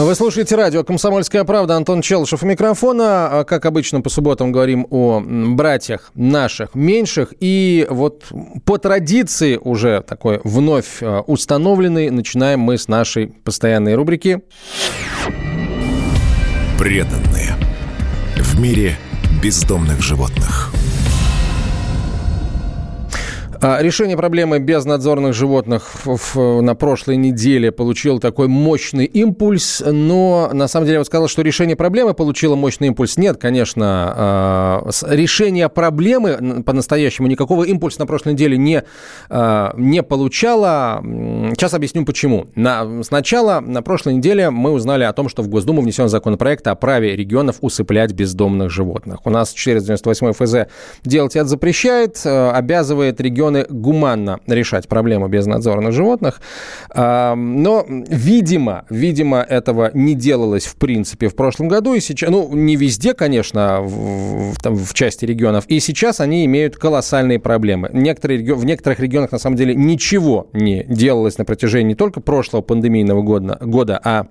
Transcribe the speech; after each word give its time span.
Вы 0.00 0.14
слушаете 0.14 0.54
радио 0.54 0.84
«Комсомольская 0.84 1.42
правда». 1.42 1.74
Антон 1.74 2.02
Челышев 2.02 2.44
у 2.44 2.46
микрофона. 2.46 3.40
А, 3.40 3.44
как 3.44 3.66
обычно, 3.66 4.00
по 4.00 4.08
субботам 4.08 4.52
говорим 4.52 4.86
о 4.90 5.20
братьях 5.20 6.12
наших 6.14 6.76
меньших. 6.76 7.34
И 7.40 7.84
вот 7.90 8.26
по 8.64 8.78
традиции 8.78 9.56
уже 9.60 10.02
такой 10.02 10.40
вновь 10.44 11.02
а, 11.02 11.22
установленный, 11.22 12.10
начинаем 12.10 12.60
мы 12.60 12.78
с 12.78 12.86
нашей 12.86 13.26
постоянной 13.26 13.96
рубрики. 13.96 14.40
Преданные. 16.78 17.56
В 18.36 18.60
мире 18.60 18.96
бездомных 19.42 20.00
животных. 20.00 20.72
А, 23.60 23.82
решение 23.82 24.16
проблемы 24.16 24.60
безнадзорных 24.60 25.34
животных 25.34 25.90
на 26.36 26.74
прошлой 26.76 27.16
неделе 27.16 27.72
получило 27.72 28.20
такой 28.20 28.46
мощный 28.46 29.04
импульс, 29.04 29.82
но 29.84 30.50
на 30.52 30.68
самом 30.68 30.86
деле 30.86 30.94
я 30.94 31.00
бы 31.00 31.04
сказал, 31.04 31.26
что 31.26 31.42
решение 31.42 31.74
проблемы 31.74 32.14
получило 32.14 32.54
мощный 32.54 32.88
импульс. 32.88 33.16
Нет, 33.16 33.36
конечно, 33.38 34.14
а, 34.16 34.88
решение 35.08 35.68
проблемы 35.68 36.62
по-настоящему 36.62 37.26
никакого 37.26 37.64
импульса 37.64 37.98
на 37.98 38.06
прошлой 38.06 38.34
неделе 38.34 38.56
не, 38.56 38.84
а, 39.28 39.74
не 39.76 40.04
получало. 40.04 41.00
Сейчас 41.02 41.74
объясню 41.74 42.04
почему. 42.04 42.46
На, 42.54 43.02
сначала 43.02 43.58
на 43.58 43.82
прошлой 43.82 44.14
неделе 44.14 44.50
мы 44.50 44.70
узнали 44.70 45.02
о 45.02 45.12
том, 45.12 45.28
что 45.28 45.42
в 45.42 45.48
Госдуму 45.48 45.82
внесен 45.82 46.08
законопроект 46.08 46.68
о 46.68 46.76
праве 46.76 47.16
регионов 47.16 47.56
усыплять 47.60 48.12
бездомных 48.12 48.70
животных. 48.70 49.26
У 49.26 49.30
нас 49.30 49.52
498 49.52 50.32
ФЗ 50.32 50.70
делать 51.02 51.34
это 51.34 51.48
запрещает, 51.48 52.24
обязывает 52.24 53.20
регион 53.20 53.47
регионы 53.48 53.66
гуманно 53.68 54.40
решать 54.46 54.88
проблему 54.88 55.28
безнадзорных 55.28 55.92
животных. 55.92 56.40
Но, 56.94 57.84
видимо, 57.88 58.84
видимо, 58.90 59.38
этого 59.38 59.90
не 59.94 60.14
делалось 60.14 60.66
в 60.66 60.76
принципе 60.76 61.28
в 61.28 61.36
прошлом 61.36 61.68
году. 61.68 61.94
И 61.94 62.00
сейчас, 62.00 62.30
ну, 62.30 62.48
не 62.54 62.76
везде, 62.76 63.14
конечно, 63.14 63.80
в, 63.82 64.56
там, 64.60 64.76
в 64.76 64.94
части 64.94 65.24
регионов. 65.24 65.64
И 65.68 65.80
сейчас 65.80 66.20
они 66.20 66.44
имеют 66.44 66.76
колоссальные 66.76 67.38
проблемы. 67.38 67.90
Некоторые, 67.92 68.54
в 68.54 68.64
некоторых 68.64 69.00
регионах, 69.00 69.32
на 69.32 69.38
самом 69.38 69.56
деле, 69.56 69.74
ничего 69.74 70.48
не 70.52 70.84
делалось 70.84 71.38
на 71.38 71.44
протяжении 71.44 71.88
не 71.88 71.94
только 71.94 72.20
прошлого 72.20 72.62
пандемийного 72.62 73.22
года, 73.22 73.58
года 73.60 74.00
а 74.04 74.26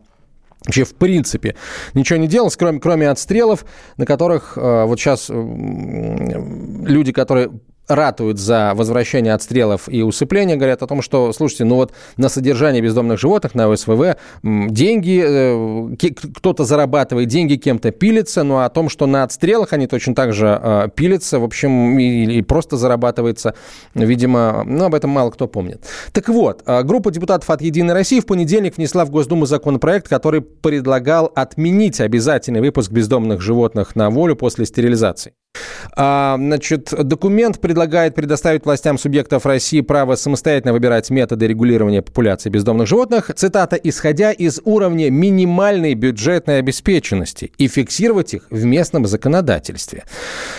вообще 0.66 0.84
в 0.84 0.96
принципе 0.96 1.56
ничего 1.94 2.20
не 2.20 2.28
делалось, 2.28 2.56
кроме, 2.56 2.80
кроме 2.80 3.10
отстрелов, 3.10 3.66
на 3.98 4.06
которых 4.06 4.58
э, 4.58 4.86
вот 4.86 5.00
сейчас 5.00 5.28
э, 5.30 5.34
люди, 5.34 7.12
которые 7.12 7.50
ратуют 7.88 8.40
за 8.40 8.74
возвращение 8.76 9.34
отстрелов 9.34 9.88
и 9.88 10.02
усыпления, 10.02 10.56
говорят 10.56 10.84
о 10.84 10.88
том, 10.88 11.02
что, 11.02 11.32
слушайте, 11.34 11.64
ну 11.66 11.76
вот 11.76 11.94
на 12.18 12.30
содержание 12.30 12.82
бездомных 12.82 13.20
животных, 13.20 13.56
на 13.56 13.70
ОСВВ, 13.70 14.18
деньги, 14.44 15.24
э, 15.26 16.10
кто-то 16.36 16.64
зарабатывает 16.64 17.28
деньги, 17.28 17.56
кем-то 17.56 17.92
пилится, 17.92 18.44
но 18.44 18.60
о 18.60 18.70
том, 18.70 18.90
что 18.90 19.06
на 19.06 19.24
отстрелах 19.24 19.74
они 19.74 19.88
точно 19.88 20.16
так 20.16 20.34
же 20.34 20.60
э, 20.62 20.88
пилятся, 20.96 21.40
в 21.40 21.44
общем, 21.44 21.98
и, 22.00 22.38
и 22.38 22.42
просто 22.42 22.78
зарабатывается, 22.78 23.56
видимо, 23.94 24.64
ну, 24.66 24.86
об 24.86 24.96
этом 24.96 25.10
мало 25.10 25.32
кто 25.32 25.48
помнит. 25.48 25.86
Так 26.12 26.30
вот, 26.30 26.64
э, 26.66 26.84
группа 26.84 27.12
депутатов 27.12 27.50
от 27.50 27.62
«Единой 27.62 27.94
России» 27.94 28.20
в 28.20 28.26
понедельник 28.26 28.78
внесла 28.78 29.06
в 29.06 29.10
Госдуму 29.10 29.46
законопроект, 29.46 30.08
который 30.08 30.42
предлагал 30.42 31.32
отменить 31.36 32.02
обязательный 32.02 32.62
выпуск 32.62 32.92
бездомных 32.92 33.42
животных 33.42 33.96
на 33.96 34.10
волю 34.10 34.36
после 34.36 34.66
стерилизации. 34.66 35.34
А, 35.96 36.36
значит, 36.38 36.94
документ 37.04 37.60
предлагает 37.60 38.16
предоставить 38.16 38.66
властям 38.66 38.98
субъектов 38.98 39.46
России 39.46 39.82
право 39.82 40.16
самостоятельно 40.16 40.74
выбирать 40.74 41.10
методы 41.10 41.48
регулирования 41.48 42.02
популяции 42.02 42.50
бездомных 42.50 42.88
животных, 42.88 43.32
цитата, 43.36 43.76
исходя 43.76 44.32
из 44.32 44.60
уровня 44.66 45.10
минимальной 45.10 45.94
бюджетной 45.94 46.60
обеспеченности 46.60 47.52
и 47.58 47.68
фиксировать 47.68 48.34
их 48.34 48.48
в 48.50 48.66
местном 48.66 49.06
законодательстве. 49.06 50.04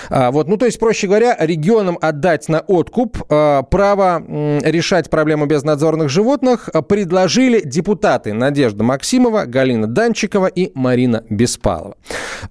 А, 0.08 0.30
вот, 0.30 0.48
ну, 0.48 0.56
то 0.56 0.66
есть, 0.66 0.78
проще 0.78 1.06
говоря, 1.06 1.36
регионам 1.38 1.98
отдать 2.00 2.48
на 2.48 2.60
откуп 2.60 3.22
а, 3.28 3.62
право 3.62 4.22
решать 4.62 5.10
проблему 5.10 5.46
безнадзорных 5.46 6.08
животных 6.08 6.68
предложили 6.88 7.60
депутаты 7.64 8.32
Надежда 8.32 8.84
Максимова, 8.84 9.44
Галина 9.44 9.86
Данчикова 9.86 10.46
и 10.46 10.70
Марина 10.74 11.24
Беспалова. 11.28 11.96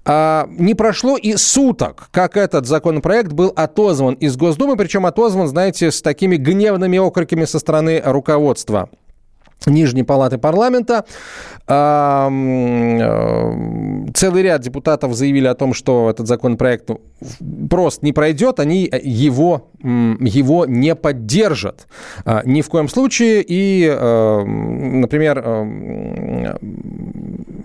Не 0.06 0.74
прошло 0.74 1.16
и 1.16 1.36
суток, 1.36 2.08
как 2.10 2.36
этот 2.36 2.66
законопроект 2.68 3.32
был 3.32 3.52
отозван 3.56 4.14
из 4.14 4.36
Госдумы, 4.36 4.76
причем 4.76 5.06
отозван, 5.06 5.48
знаете, 5.48 5.90
с 5.90 6.00
такими 6.02 6.36
гневными 6.36 6.98
окриками 6.98 7.44
со 7.44 7.58
стороны 7.58 8.00
руководства 8.04 8.88
Нижней 9.66 10.04
палаты 10.04 10.38
парламента. 10.38 11.04
Э, 11.66 12.28
целый 14.14 14.42
ряд 14.42 14.60
депутатов 14.62 15.14
заявили 15.14 15.46
о 15.46 15.54
том, 15.54 15.74
что 15.74 16.08
этот 16.10 16.28
законопроект 16.28 16.88
просто 17.68 18.06
не 18.06 18.12
пройдет, 18.12 18.60
они 18.60 18.88
его, 19.02 19.68
его 19.80 20.66
не 20.66 20.94
поддержат 20.94 21.86
а, 22.24 22.42
ни 22.44 22.62
в 22.62 22.68
коем 22.68 22.88
случае. 22.88 23.44
И, 23.46 23.86
э, 23.88 24.44
например, 24.44 25.42
э, 25.44 26.56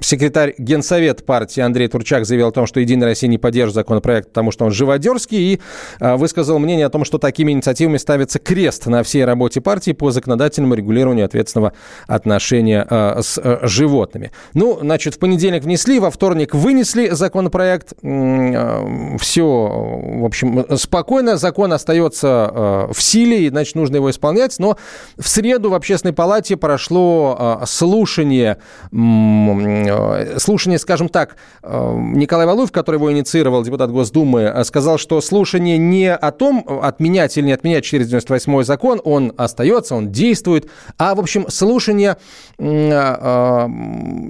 секретарь 0.01 0.55
Генсовет 0.57 1.25
партии 1.25 1.61
Андрей 1.61 1.87
Турчак 1.87 2.25
заявил 2.25 2.49
о 2.49 2.51
том, 2.51 2.65
что 2.65 2.79
«Единая 2.79 3.09
Россия» 3.09 3.29
не 3.29 3.37
поддержит 3.37 3.75
законопроект, 3.75 4.29
потому 4.29 4.51
что 4.51 4.65
он 4.65 4.71
живодерский, 4.71 5.53
и 5.53 5.59
высказал 5.99 6.59
мнение 6.59 6.85
о 6.85 6.89
том, 6.89 7.05
что 7.05 7.17
такими 7.17 7.51
инициативами 7.51 7.97
ставится 7.97 8.39
крест 8.39 8.85
на 8.87 9.03
всей 9.03 9.25
работе 9.25 9.61
партии 9.61 9.91
по 9.91 10.11
законодательному 10.11 10.75
регулированию 10.75 11.25
ответственного 11.25 11.73
отношения 12.07 12.85
э, 12.89 13.21
с 13.21 13.39
э, 13.43 13.59
животными. 13.63 14.31
Ну, 14.53 14.79
значит, 14.81 15.15
в 15.15 15.19
понедельник 15.19 15.63
внесли, 15.63 15.99
во 15.99 16.11
вторник 16.11 16.53
вынесли 16.53 17.09
законопроект. 17.09 17.93
Э, 18.03 19.17
все, 19.19 19.43
в 19.43 20.25
общем, 20.25 20.65
спокойно. 20.77 21.37
Закон 21.37 21.73
остается 21.73 22.02
в 22.11 22.95
силе, 22.97 23.45
и, 23.45 23.49
значит, 23.49 23.75
нужно 23.75 23.97
его 23.97 24.09
исполнять. 24.09 24.57
Но 24.59 24.77
в 25.17 25.27
среду 25.27 25.69
в 25.69 25.73
Общественной 25.73 26.13
палате 26.13 26.57
прошло 26.57 27.61
слушание, 27.65 28.57
слушание, 28.91 30.79
скажем 30.79 31.09
так, 31.09 31.37
Николай 31.63 32.45
Валуев, 32.45 32.71
который 32.71 32.97
его 32.97 33.11
инициировал, 33.11 33.63
депутат 33.63 33.91
Госдумы, 33.91 34.63
сказал, 34.63 34.97
что 34.97 35.21
слушание 35.21 35.77
не 35.77 36.13
о 36.13 36.31
том, 36.31 36.65
отменять 36.81 37.37
или 37.37 37.45
не 37.45 37.51
отменять 37.53 37.83
498 37.85 38.63
закон, 38.63 39.01
он 39.03 39.33
остается, 39.37 39.95
он 39.95 40.11
действует, 40.11 40.69
а, 40.97 41.15
в 41.15 41.19
общем, 41.19 41.45
слушание 41.49 42.17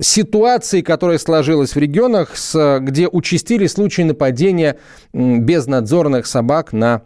ситуации, 0.02 0.82
которая 0.82 1.18
сложилась 1.18 1.76
в 1.76 1.78
регионах, 1.78 2.32
где 2.82 3.08
участили 3.08 3.68
случаи 3.68 4.04
нападения 4.04 4.78
безнадзорных 5.14 6.26
собак 6.26 6.74
на 6.74 7.02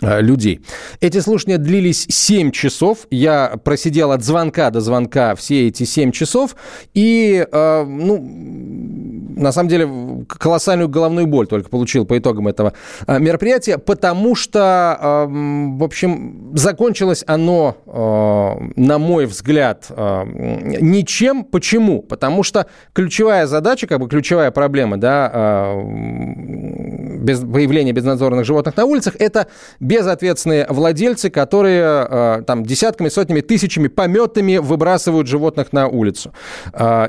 людей. 0.00 0.60
Эти 1.00 1.20
слушания 1.20 1.58
длились 1.58 2.06
7 2.08 2.50
часов. 2.50 3.06
Я 3.10 3.56
просидел 3.64 4.12
от 4.12 4.24
звонка 4.24 4.70
до 4.70 4.80
звонка 4.80 5.34
все 5.34 5.68
эти 5.68 5.84
7 5.84 6.12
часов. 6.12 6.56
И, 6.94 7.46
ну, 7.52 8.18
на 9.36 9.52
самом 9.52 9.68
деле, 9.68 9.88
колоссальную 10.26 10.88
головную 10.88 11.26
боль 11.26 11.46
только 11.46 11.68
получил 11.68 12.06
по 12.06 12.18
итогам 12.18 12.48
этого 12.48 12.72
а, 13.06 13.18
мероприятия, 13.18 13.78
потому 13.78 14.34
что, 14.34 14.60
а, 14.98 15.26
в 15.28 15.84
общем, 15.84 16.52
закончилось 16.54 17.22
оно, 17.26 17.76
а, 17.86 18.56
на 18.76 18.98
мой 18.98 19.26
взгляд, 19.26 19.90
ничем. 19.90 21.44
Почему? 21.44 22.02
Потому 22.02 22.42
что 22.42 22.66
ключевая 22.94 23.46
задача, 23.46 23.86
как 23.86 24.00
бы 24.00 24.08
ключевая 24.08 24.50
проблема, 24.50 24.96
да, 24.96 25.74
без, 27.20 27.40
появления 27.40 27.92
безнадзорных 27.92 28.44
животных 28.46 28.76
на 28.76 28.84
улицах, 28.86 29.16
это 29.18 29.48
безответственные 29.86 30.66
владельцы, 30.68 31.30
которые 31.30 32.42
там 32.46 32.64
десятками, 32.64 33.08
сотнями, 33.08 33.40
тысячами 33.40 33.88
пометами 33.88 34.58
выбрасывают 34.58 35.26
животных 35.26 35.72
на 35.72 35.88
улицу. 35.88 36.32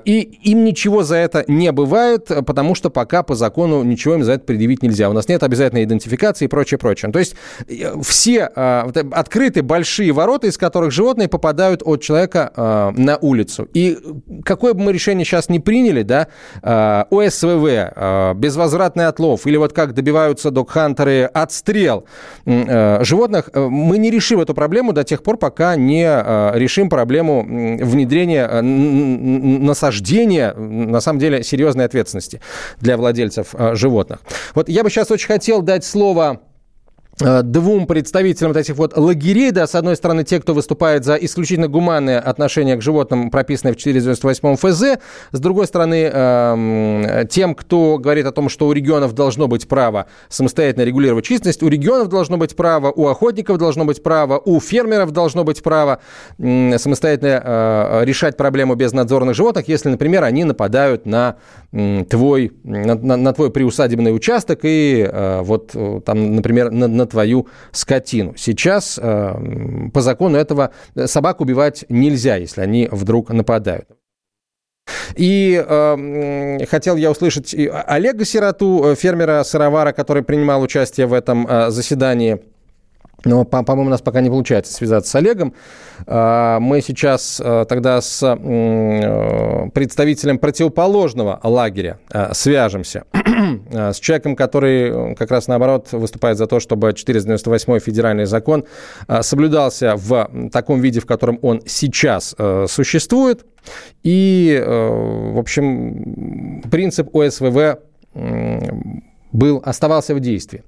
И 0.06 0.40
им 0.44 0.64
ничего 0.64 1.04
за 1.04 1.16
это 1.18 1.44
не 1.48 1.72
бывает 1.72 2.32
потому 2.46 2.76
что 2.76 2.90
пока 2.90 3.24
по 3.24 3.36
закону 3.36 3.84
ничего 3.84 4.16
им 4.16 4.24
за 4.24 4.34
это 4.34 4.46
предъявить 4.46 4.84
нельзя. 4.84 5.10
У 5.10 5.14
нас 5.14 5.28
нет 5.28 5.44
обязательной 5.44 5.84
идентификации 5.84 6.46
и 6.46 6.48
прочее, 6.48 6.78
прочее. 6.78 7.12
То 7.12 7.20
есть 7.20 7.36
э, 7.68 7.94
все 8.04 8.50
э, 8.56 8.80
открыты 9.12 9.62
большие 9.62 10.12
ворота, 10.12 10.48
из 10.48 10.58
которых 10.58 10.92
животные 10.92 11.28
попадают 11.28 11.82
от 11.84 12.02
человека 12.02 12.52
э, 12.56 12.92
на 12.96 13.18
улицу. 13.18 13.68
И 13.74 13.98
какое 14.44 14.74
бы 14.74 14.82
мы 14.82 14.94
решение 14.94 15.26
сейчас 15.26 15.50
не 15.50 15.60
приняли, 15.60 16.04
да, 16.04 16.28
ОСВВ, 17.10 18.36
безвозвратный 18.36 19.08
отлов, 19.08 19.46
или 19.46 19.58
вот 19.58 19.74
как 19.74 19.94
до 19.94 20.08
добиваются 20.08 20.52
док-хантеры 20.52 21.24
отстрел 21.34 22.06
животных. 23.04 23.50
Мы 23.54 23.98
не 23.98 24.10
решим 24.12 24.40
эту 24.40 24.54
проблему 24.54 24.94
до 24.94 25.04
тех 25.04 25.24
пор, 25.24 25.38
пока 25.38 25.76
не 25.76 26.06
решим 26.58 26.90
проблему 26.90 27.44
внедрения 27.44 28.62
насаждения, 28.62 30.54
на 30.54 31.00
самом 31.02 31.20
деле, 31.20 31.44
серьезной 31.44 31.86
ответственности 31.86 32.42
для 32.80 32.98
владельцев 32.98 33.54
животных. 33.74 34.20
Вот 34.56 34.70
я 34.70 34.84
бы 34.84 34.90
сейчас 34.90 35.12
очень 35.12 35.28
хотел 35.28 35.62
дать 35.62 35.86
слово 35.86 36.28
Э, 36.28 36.40
двум 37.20 37.88
представителям 37.88 38.54
вот 38.54 38.60
этих 38.60 38.76
вот 38.76 38.96
лагерей, 38.96 39.52
да, 39.52 39.66
с 39.68 39.76
одной 39.76 39.96
стороны, 39.96 40.24
те, 40.24 40.40
кто 40.40 40.54
выступает 40.54 41.04
за 41.04 41.16
исключительно 41.16 41.68
гуманное 41.68 42.20
отношение 42.20 42.76
к 42.76 42.82
животным, 42.82 43.32
прописанное 43.32 43.74
в 43.74 43.78
498 43.78 44.56
ФЗ, 44.56 45.02
с 45.32 45.40
другой 45.40 45.68
стороны, 45.68 46.10
э, 46.12 47.26
тем, 47.30 47.56
кто 47.56 47.98
говорит 47.98 48.26
о 48.26 48.32
том, 48.32 48.50
что 48.50 48.68
у 48.68 48.72
регионов 48.72 49.14
должно 49.14 49.48
быть 49.48 49.68
право 49.68 50.06
самостоятельно 50.30 50.84
регулировать 50.84 51.26
численность, 51.26 51.64
у 51.64 51.68
регионов 51.68 52.10
должно 52.10 52.38
быть 52.38 52.56
право, 52.56 52.92
у 52.92 53.08
охотников 53.08 53.58
должно 53.58 53.86
быть 53.86 54.04
право, 54.04 54.38
у 54.38 54.60
фермеров 54.60 55.12
должно 55.12 55.44
быть 55.44 55.64
право 55.64 56.00
э, 56.38 56.78
самостоятельно 56.78 57.42
э, 57.44 58.06
решать 58.06 58.38
проблему 58.38 58.76
безнадзорных 58.76 59.36
животных, 59.36 59.68
если, 59.68 59.90
например, 59.90 60.24
они 60.24 60.44
нападают 60.44 61.06
на 61.06 61.38
э, 61.67 61.67
твой, 61.72 62.54
на, 62.64 62.96
на, 62.96 63.18
на 63.18 63.34
твой 63.34 63.52
приусадебный 63.52 64.16
участок 64.16 64.60
и 64.64 65.08
э, 65.10 65.42
вот 65.42 65.72
э, 65.74 66.02
там, 66.06 66.36
например, 66.36 66.72
на, 66.72 66.88
на 66.88 67.06
твою 67.06 67.48
скотину. 67.72 68.34
Сейчас 68.38 68.98
э, 69.02 69.90
по 69.94 70.02
закону 70.02 70.38
этого 70.38 70.72
собак 71.06 71.42
убивать 71.42 71.86
нельзя, 71.90 72.38
если 72.38 72.62
они 72.62 72.88
вдруг 72.92 73.30
нападают. 73.30 73.90
И 75.16 75.64
э, 75.68 76.66
хотел 76.66 76.96
я 76.96 77.12
услышать 77.12 77.54
Олега 77.54 78.26
Сироту, 78.26 78.84
э, 78.86 78.96
фермера-сыровара, 78.96 79.92
который 79.92 80.24
принимал 80.24 80.62
участие 80.62 81.08
в 81.08 81.14
этом 81.14 81.46
э, 81.48 81.70
заседании. 81.70 82.42
Но, 83.26 83.46
по-моему, 83.46 83.88
у 83.88 83.92
нас 83.92 84.02
пока 84.02 84.22
не 84.22 84.30
получается 84.30 84.74
связаться 84.74 85.12
с 85.12 85.16
Олегом. 85.16 85.54
А, 86.06 86.60
мы 86.60 86.82
сейчас 86.82 87.42
а, 87.44 87.66
тогда 87.66 88.00
с 88.00 88.24
э, 88.24 89.70
представителем 89.74 90.38
противоположного 90.38 91.40
лагеря 91.44 92.00
а, 92.12 92.34
свяжемся. 92.34 93.06
С 93.72 94.00
человеком, 94.00 94.36
который 94.36 95.16
как 95.16 95.32
раз 95.32 95.48
наоборот 95.48 95.92
выступает 95.92 96.38
за 96.38 96.48
то, 96.48 96.60
чтобы 96.60 96.94
498 96.94 97.80
федеральный 97.80 98.26
закон 98.26 98.66
соблюдался 99.22 99.96
в 99.96 100.30
таком 100.52 100.82
виде, 100.82 101.00
в 101.00 101.06
котором 101.06 101.40
он 101.42 101.62
сейчас 101.66 102.36
э, 102.38 102.66
существует. 102.68 103.46
И, 104.04 104.60
э, 104.60 105.32
в 105.34 105.38
общем, 105.38 106.62
принцип 106.70 107.16
ОСВВ 107.16 107.80
был, 109.32 109.62
оставался 109.64 110.16
в 110.16 110.20
действии. 110.20 110.64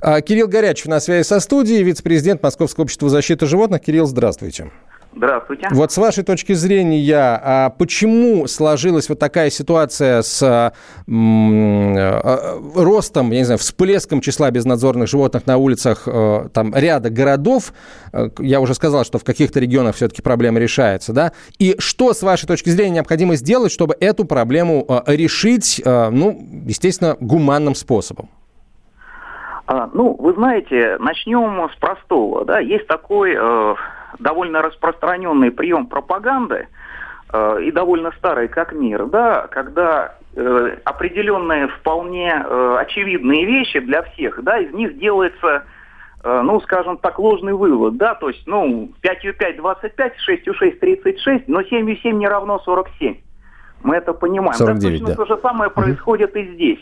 А, 0.00 0.20
Кирилл 0.20 0.48
Горячев 0.48 0.86
на 0.86 1.00
связи 1.00 1.26
со 1.26 1.40
студией, 1.40 1.82
вице-президент 1.82 2.42
Московского 2.42 2.84
общества 2.84 3.08
защиты 3.08 3.46
животных. 3.46 3.80
Кирилл, 3.82 4.06
здравствуйте. 4.06 4.70
Здравствуйте. 5.16 5.68
Вот 5.70 5.92
с 5.92 5.98
вашей 5.98 6.24
точки 6.24 6.54
зрения, 6.54 7.40
а 7.42 7.70
почему 7.70 8.46
сложилась 8.46 9.08
вот 9.08 9.18
такая 9.18 9.50
ситуация 9.50 10.22
с 10.22 10.42
а, 10.42 10.72
ростом, 12.74 13.30
я 13.30 13.38
не 13.38 13.44
знаю, 13.44 13.58
всплеском 13.58 14.20
числа 14.20 14.50
безнадзорных 14.50 15.08
животных 15.08 15.46
на 15.46 15.56
улицах 15.56 16.04
э, 16.06 16.48
там 16.52 16.74
ряда 16.74 17.10
городов? 17.10 17.72
Э, 18.12 18.28
я 18.38 18.60
уже 18.60 18.74
сказал, 18.74 19.04
что 19.04 19.18
в 19.18 19.24
каких-то 19.24 19.60
регионах 19.60 19.94
все-таки 19.94 20.22
проблема 20.22 20.58
решается, 20.58 21.12
да? 21.12 21.32
И 21.58 21.76
что, 21.78 22.12
с 22.12 22.22
вашей 22.22 22.46
точки 22.46 22.70
зрения, 22.70 22.94
необходимо 22.94 23.36
сделать, 23.36 23.70
чтобы 23.70 23.94
эту 24.00 24.24
проблему 24.24 24.84
э, 24.88 25.14
решить, 25.14 25.80
ну, 25.84 26.38
естественно, 26.66 27.16
гуманным 27.20 27.74
способом? 27.74 28.28
А, 29.66 29.88
ну, 29.92 30.14
вы 30.18 30.34
знаете, 30.34 30.96
начнем 30.98 31.68
с 31.70 31.76
простого. 31.76 32.44
Да? 32.44 32.58
Есть 32.58 32.86
такой 32.86 33.34
э, 33.34 33.74
довольно 34.18 34.62
распространенный 34.62 35.50
прием 35.50 35.86
пропаганды 35.86 36.68
э, 37.32 37.62
и 37.62 37.70
довольно 37.70 38.12
старый 38.12 38.48
как 38.48 38.72
мир, 38.72 39.06
да, 39.06 39.46
когда 39.50 40.16
э, 40.34 40.76
определенные 40.84 41.68
вполне 41.68 42.32
э, 42.44 42.76
очевидные 42.80 43.44
вещи 43.44 43.80
для 43.80 44.02
всех, 44.02 44.42
да, 44.42 44.58
из 44.58 44.72
них 44.72 44.98
делается 44.98 45.64
э, 46.22 46.40
ну, 46.42 46.60
скажем 46.60 46.98
так, 46.98 47.18
ложный 47.18 47.54
вывод, 47.54 47.96
да, 47.96 48.14
то 48.14 48.28
есть, 48.28 48.46
ну, 48.46 48.90
5 49.00 49.36
5 49.38 49.56
25, 49.56 50.18
6 50.18 50.54
6 50.54 50.80
36, 50.80 51.48
но 51.48 51.62
7 51.62 51.96
7 51.96 52.18
не 52.18 52.28
равно 52.28 52.58
47. 52.58 53.16
Мы 53.82 53.96
это 53.96 54.14
понимаем. 54.14 54.54
49, 54.54 54.82
да, 54.82 55.06
точно 55.06 55.06
да. 55.06 55.24
то 55.24 55.34
же 55.36 55.42
самое 55.42 55.70
происходит 55.70 56.34
и 56.36 56.54
здесь. 56.54 56.80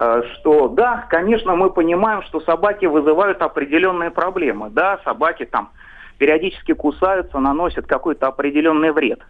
Э, 0.00 0.22
что 0.34 0.68
да, 0.68 1.06
конечно, 1.08 1.56
мы 1.56 1.70
понимаем, 1.70 2.22
что 2.22 2.40
собаки 2.40 2.86
вызывают 2.86 3.42
определенные 3.42 4.10
проблемы. 4.10 4.70
Да, 4.70 5.00
собаки 5.04 5.44
там 5.44 5.70
периодически 6.18 6.74
кусаются, 6.74 7.38
наносят 7.38 7.86
какой-то 7.86 8.26
определенный 8.26 8.92
вред. 8.92 9.20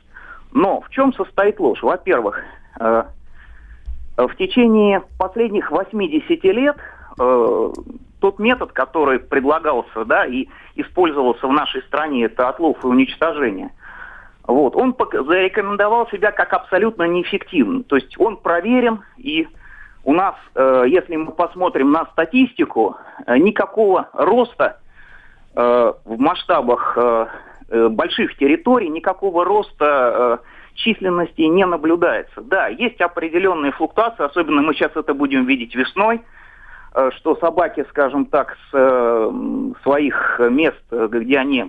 Но 0.53 0.81
в 0.81 0.91
чем 0.91 1.13
состоит 1.13 1.61
ложь? 1.61 1.83
Во-первых, 1.83 2.43
э, 2.81 3.05
в 4.17 4.35
течение 4.37 5.03
последних 5.19 5.71
80 5.71 6.45
лет 6.45 6.77
э, 7.21 7.73
тот 8.21 8.39
метод, 8.39 8.73
который 8.73 9.21
предлагался 9.21 10.05
да, 10.05 10.25
и 10.25 10.49
использовался 10.75 11.47
в 11.47 11.53
нашей 11.53 11.83
стране, 11.83 12.25
это 12.25 12.49
отлов 12.49 12.83
и 12.83 12.87
уничтожение, 12.87 13.71
вот, 14.47 14.75
он 14.77 14.97
зарекомендовал 15.13 16.09
себя 16.09 16.33
как 16.33 16.55
абсолютно 16.55 17.03
неэффективный. 17.03 17.85
То 17.85 17.97
есть 17.97 18.19
он 18.19 18.39
проверен 18.39 19.03
и 19.19 19.47
у 20.05 20.15
нас, 20.15 20.37
э, 20.55 20.85
если 20.89 21.17
мы 21.17 21.33
посмотрим 21.33 21.93
на 21.93 22.07
статистику, 22.07 22.97
э, 23.27 23.37
никакого 23.37 24.09
роста 24.15 24.81
в 25.59 26.19
масштабах 26.19 26.97
больших 27.69 28.37
территорий, 28.37 28.89
никакого 28.89 29.45
роста 29.45 30.41
численности 30.75 31.43
не 31.43 31.67
наблюдается. 31.67 32.41
Да, 32.43 32.69
есть 32.69 33.01
определенные 33.01 33.73
флуктуации, 33.73 34.25
особенно 34.25 34.63
мы 34.63 34.75
сейчас 34.75 34.93
это 34.95 35.15
будем 35.15 35.47
видеть 35.47 35.75
весной, 35.75 36.23
что 37.17 37.35
собаки, 37.37 37.85
скажем 37.91 38.27
так, 38.27 38.57
с 38.71 39.33
своих 39.83 40.41
мест, 40.51 40.83
где 40.91 41.39
они 41.39 41.67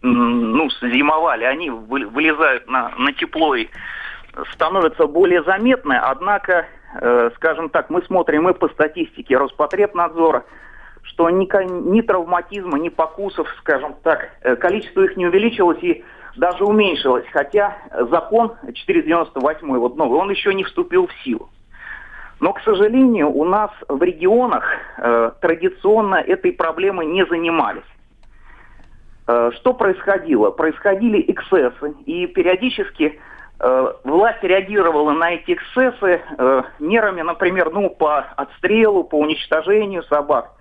ну, 0.00 0.70
зимовали, 0.80 1.44
они 1.44 1.68
вылезают 1.68 2.66
на, 2.68 2.92
на 2.96 3.12
тепло 3.12 3.54
и 3.54 3.68
становятся 4.52 5.06
более 5.06 5.42
заметны, 5.42 6.00
однако 6.02 6.66
Э, 7.00 7.30
скажем 7.36 7.68
так, 7.68 7.90
мы 7.90 8.02
смотрим 8.02 8.48
и 8.48 8.54
по 8.54 8.68
статистике 8.68 9.36
Роспотребнадзора, 9.36 10.44
что 11.06 11.28
ни, 11.30 11.46
ни 11.90 12.00
травматизма, 12.00 12.78
ни 12.78 12.88
покусов, 12.88 13.48
скажем 13.58 13.94
так, 14.02 14.28
э, 14.42 14.56
количество 14.56 15.02
их 15.02 15.16
не 15.16 15.26
увеличилось 15.26 15.82
и 15.82 16.04
даже 16.36 16.64
уменьшилось, 16.64 17.24
хотя 17.32 17.76
закон 18.10 18.54
498, 18.72 19.78
вот 19.78 19.96
новый, 19.96 20.18
он 20.18 20.30
еще 20.30 20.52
не 20.52 20.64
вступил 20.64 21.06
в 21.06 21.12
силу. 21.24 21.48
Но, 22.40 22.52
к 22.52 22.60
сожалению, 22.60 23.30
у 23.30 23.44
нас 23.44 23.70
в 23.88 24.02
регионах 24.02 24.64
э, 24.98 25.30
традиционно 25.40 26.16
этой 26.16 26.52
проблемой 26.52 27.06
не 27.06 27.24
занимались. 27.24 27.88
Э, 29.26 29.50
что 29.54 29.72
происходило? 29.72 30.50
Происходили 30.50 31.24
эксцессы, 31.26 31.94
и 32.04 32.26
периодически 32.26 33.18
Э, 33.58 33.94
власть 34.04 34.42
реагировала 34.42 35.12
на 35.12 35.32
эти 35.32 35.54
эксцессы 35.54 36.20
э, 36.38 36.62
мерами, 36.78 37.22
например, 37.22 37.70
ну, 37.70 37.88
по 37.88 38.18
отстрелу, 38.36 39.04
по 39.04 39.18
уничтожению 39.18 40.02
собак. 40.04 40.52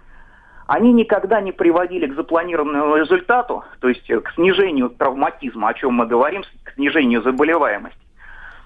Они 0.67 0.93
никогда 0.93 1.41
не 1.41 1.51
приводили 1.51 2.07
к 2.07 2.15
запланированному 2.15 2.95
результату, 2.95 3.63
то 3.79 3.89
есть 3.89 4.07
к 4.07 4.33
снижению 4.33 4.89
травматизма, 4.89 5.69
о 5.69 5.73
чем 5.73 5.93
мы 5.93 6.07
говорим, 6.07 6.43
к 6.63 6.73
снижению 6.73 7.21
заболеваемости. 7.21 7.99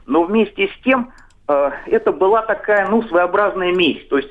Но 0.05 0.23
вместе 0.23 0.67
с 0.67 0.83
тем 0.83 1.11
э, 1.47 1.71
это 1.87 2.11
была 2.13 2.41
такая, 2.41 2.87
ну, 2.87 3.03
своеобразная 3.03 3.73
месть. 3.73 4.07
То 4.07 4.17
есть 4.17 4.29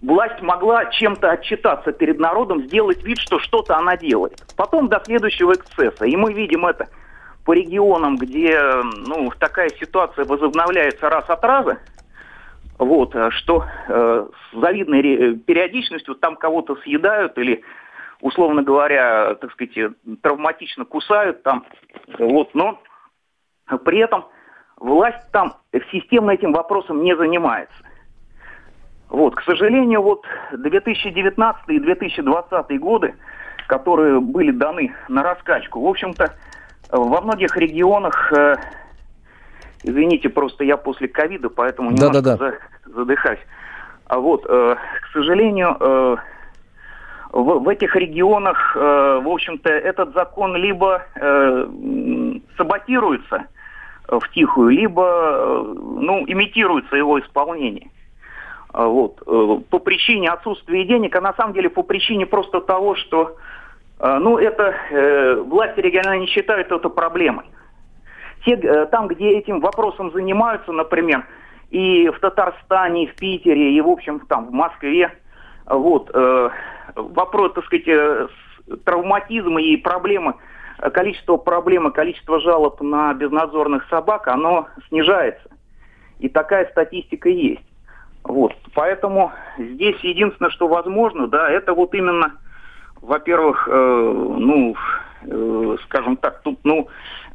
власть 0.00 0.40
могла 0.40 0.86
чем-то 0.86 1.30
отчитаться 1.30 1.92
перед 1.92 2.18
народом, 2.18 2.62
сделать 2.64 3.04
вид, 3.04 3.18
что 3.18 3.38
что-то 3.40 3.76
она 3.76 3.96
делает. 3.96 4.42
Потом 4.56 4.88
до 4.88 5.00
следующего 5.04 5.52
эксцесса. 5.52 6.06
И 6.06 6.16
мы 6.16 6.32
видим 6.32 6.64
это 6.64 6.88
по 7.44 7.52
регионам, 7.52 8.16
где 8.16 8.58
ну, 9.06 9.30
такая 9.38 9.68
ситуация 9.78 10.24
возобновляется 10.24 11.08
раз 11.10 11.28
от 11.28 11.44
раза, 11.44 11.78
вот, 12.78 13.14
э, 13.14 13.30
что 13.30 13.64
э, 13.88 14.26
с 14.52 14.60
завидной 14.60 15.36
периодичностью 15.38 16.14
там 16.14 16.36
кого-то 16.36 16.76
съедают 16.76 17.36
или, 17.38 17.62
условно 18.20 18.62
говоря, 18.62 19.34
так 19.36 19.52
сказать, 19.52 19.92
травматично 20.22 20.84
кусают 20.84 21.42
там, 21.42 21.64
вот, 22.18 22.54
но 22.54 22.80
при 23.84 23.98
этом 23.98 24.26
власть 24.78 25.30
там 25.32 25.54
системно 25.90 26.32
этим 26.32 26.52
вопросом 26.52 27.02
не 27.02 27.16
занимается. 27.16 27.76
Вот, 29.08 29.36
к 29.36 29.42
сожалению, 29.42 30.02
вот 30.02 30.24
2019 30.52 31.68
и 31.68 31.78
2020 31.78 32.80
годы, 32.80 33.14
которые 33.68 34.20
были 34.20 34.50
даны 34.50 34.94
на 35.08 35.22
раскачку, 35.22 35.80
в 35.80 35.86
общем-то, 35.86 36.34
во 36.90 37.20
многих 37.20 37.56
регионах, 37.56 38.32
э, 38.32 38.56
извините, 39.86 40.28
просто 40.28 40.64
я 40.64 40.76
после 40.76 41.08
ковида, 41.08 41.48
поэтому 41.48 41.90
немножко 41.90 42.20
да, 42.20 42.36
да, 42.36 42.50
да. 42.50 42.92
задыхаюсь. 42.92 43.40
А 44.06 44.18
вот, 44.18 44.44
э, 44.48 44.76
к 45.02 45.12
сожалению, 45.12 45.76
э, 45.80 46.16
в, 47.32 47.58
в 47.60 47.68
этих 47.68 47.94
регионах, 47.96 48.76
э, 48.76 49.20
в 49.22 49.28
общем-то, 49.28 49.70
этот 49.70 50.12
закон 50.14 50.56
либо 50.56 51.02
э, 51.14 51.66
саботируется 52.56 53.46
в 54.08 54.28
тихую, 54.32 54.70
либо, 54.70 55.02
э, 55.04 55.74
ну, 55.76 56.24
имитируется 56.26 56.96
его 56.96 57.18
исполнение. 57.18 57.90
А 58.72 58.86
вот, 58.86 59.22
э, 59.26 59.60
по 59.70 59.78
причине 59.78 60.30
отсутствия 60.30 60.84
денег, 60.84 61.16
а 61.16 61.20
на 61.20 61.32
самом 61.34 61.54
деле 61.54 61.70
по 61.70 61.82
причине 61.82 62.26
просто 62.26 62.60
того, 62.60 62.94
что, 62.94 63.36
э, 63.98 64.18
ну, 64.18 64.38
это 64.38 64.74
э, 64.90 65.34
власти 65.36 65.80
регионально 65.80 66.20
не 66.20 66.26
считают 66.26 66.70
это 66.70 66.88
проблемой. 66.88 67.46
Те, 68.46 68.54
э, 68.54 68.86
там, 68.86 69.08
где 69.08 69.30
этим 69.30 69.60
вопросом 69.60 70.12
занимаются, 70.12 70.70
например, 70.70 71.26
и 71.70 72.08
в 72.08 72.20
Татарстане, 72.20 73.04
и 73.04 73.06
в 73.08 73.16
Питере, 73.16 73.72
и, 73.72 73.80
в 73.80 73.88
общем, 73.88 74.20
там, 74.20 74.46
в 74.46 74.52
Москве. 74.52 75.12
Вот. 75.66 76.10
Э, 76.14 76.50
вопрос, 76.94 77.54
так 77.54 77.64
сказать, 77.64 77.88
э, 77.88 78.28
травматизма 78.84 79.60
и 79.60 79.76
проблемы, 79.76 80.34
количество 80.94 81.36
проблем 81.38 81.88
и 81.88 81.92
количество 81.92 82.38
жалоб 82.38 82.80
на 82.80 83.12
безнадзорных 83.14 83.88
собак, 83.90 84.28
оно 84.28 84.68
снижается. 84.88 85.48
И 86.20 86.28
такая 86.28 86.66
статистика 86.70 87.28
есть. 87.28 87.66
Вот. 88.22 88.54
Поэтому 88.74 89.32
здесь 89.58 89.98
единственное, 90.00 90.50
что 90.50 90.68
возможно, 90.68 91.26
да, 91.26 91.50
это 91.50 91.74
вот 91.74 91.94
именно, 91.94 92.34
во-первых, 93.02 93.68
э, 93.70 93.72
ну, 93.72 94.74
э, 95.22 95.76
скажем 95.84 96.16
так, 96.16 96.40
тут, 96.42 96.58
ну, 96.64 96.88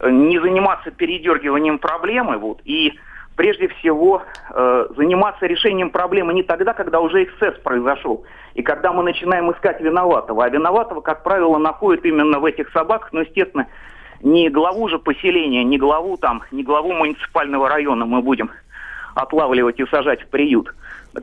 не 0.04 0.40
заниматься 0.40 0.92
передергиванием 0.92 1.78
проблемы, 1.78 2.38
вот, 2.38 2.62
и 2.66 2.94
прежде 3.36 3.68
всего 3.70 4.24
э, 4.50 4.88
заниматься 4.98 5.46
решением 5.46 5.90
проблемы 5.90 6.34
не 6.34 6.44
тогда, 6.44 6.74
когда 6.74 7.00
уже 7.00 7.24
эксцесс 7.24 7.58
произошел, 7.64 8.24
и 8.54 8.62
когда 8.62 8.92
мы 8.92 9.04
начинаем 9.04 9.52
искать 9.52 9.82
виноватого. 9.82 10.44
А 10.44 10.50
виноватого, 10.50 11.02
как 11.02 11.24
правило, 11.24 11.58
находят 11.58 12.06
именно 12.06 12.40
в 12.40 12.46
этих 12.46 12.70
собаках, 12.72 13.14
но, 13.14 13.22
естественно, 13.22 13.68
не 14.22 14.50
главу 14.50 14.88
же 14.90 15.00
поселения, 15.00 15.64
не 15.64 15.78
главу 15.78 16.18
там, 16.18 16.44
не 16.52 16.64
главу 16.64 16.94
муниципального 16.94 17.70
района 17.70 18.06
мы 18.06 18.22
будем 18.22 18.52
отлавливать 19.16 19.80
и 19.80 19.86
сажать 19.88 20.22
в 20.22 20.28
приют. 20.28 20.74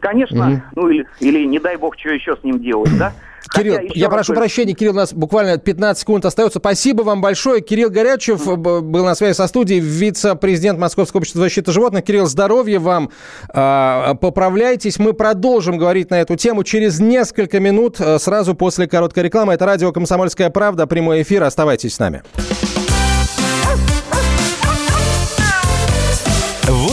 Конечно, 0.01 0.53
угу. 0.53 0.63
ну 0.77 0.89
или, 0.89 1.07
или 1.21 1.45
не 1.47 1.59
дай 1.59 1.77
бог, 1.77 1.99
что 1.99 2.11
еще 2.11 2.37
с 2.37 2.45
ним 2.45 2.61
делать, 2.61 2.97
да? 2.99 3.13
Кирилл, 3.55 3.77
Хотя, 3.77 3.89
я 3.95 4.09
прошу 4.09 4.33
раз... 4.33 4.41
прощения, 4.41 4.75
Кирилл, 4.75 4.93
у 4.93 4.97
нас 4.97 5.13
буквально 5.13 5.57
15 5.59 6.01
секунд 6.01 6.25
остается. 6.25 6.59
Спасибо 6.59 7.03
вам 7.03 7.21
большое. 7.21 7.63
Кирилл 7.63 7.91
Горячев 7.91 8.45
был 8.59 9.05
на 9.05 9.15
связи 9.15 9.35
со 9.35 9.47
студией, 9.47 9.81
вице-президент 9.81 10.79
Московского 10.79 11.21
общества 11.21 11.41
защиты 11.41 11.73
животных. 11.73 12.05
Кирилл, 12.05 12.27
здоровья 12.27 12.79
вам. 12.79 13.11
А, 13.49 14.15
поправляйтесь. 14.15 14.99
Мы 14.99 15.15
продолжим 15.15 15.79
говорить 15.79 16.11
на 16.11 16.21
эту 16.21 16.37
тему 16.37 16.65
через 16.65 17.01
несколько 17.01 17.61
минут, 17.61 18.01
э, 18.01 18.19
сразу 18.19 18.55
после 18.55 18.87
короткой 18.87 19.25
рекламы. 19.25 19.55
Это 19.55 19.65
радио 19.67 19.93
«Комсомольская 19.93 20.51
правда», 20.51 20.87
прямой 20.87 21.23
эфир. 21.23 21.43
Оставайтесь 21.45 21.95
с 21.95 21.99
нами. 21.99 22.23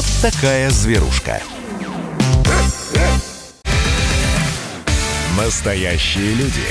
Вот 0.05 0.31
такая 0.33 0.69
зверушка. 0.69 1.41
Настоящие 5.37 6.33
люди. 6.33 6.63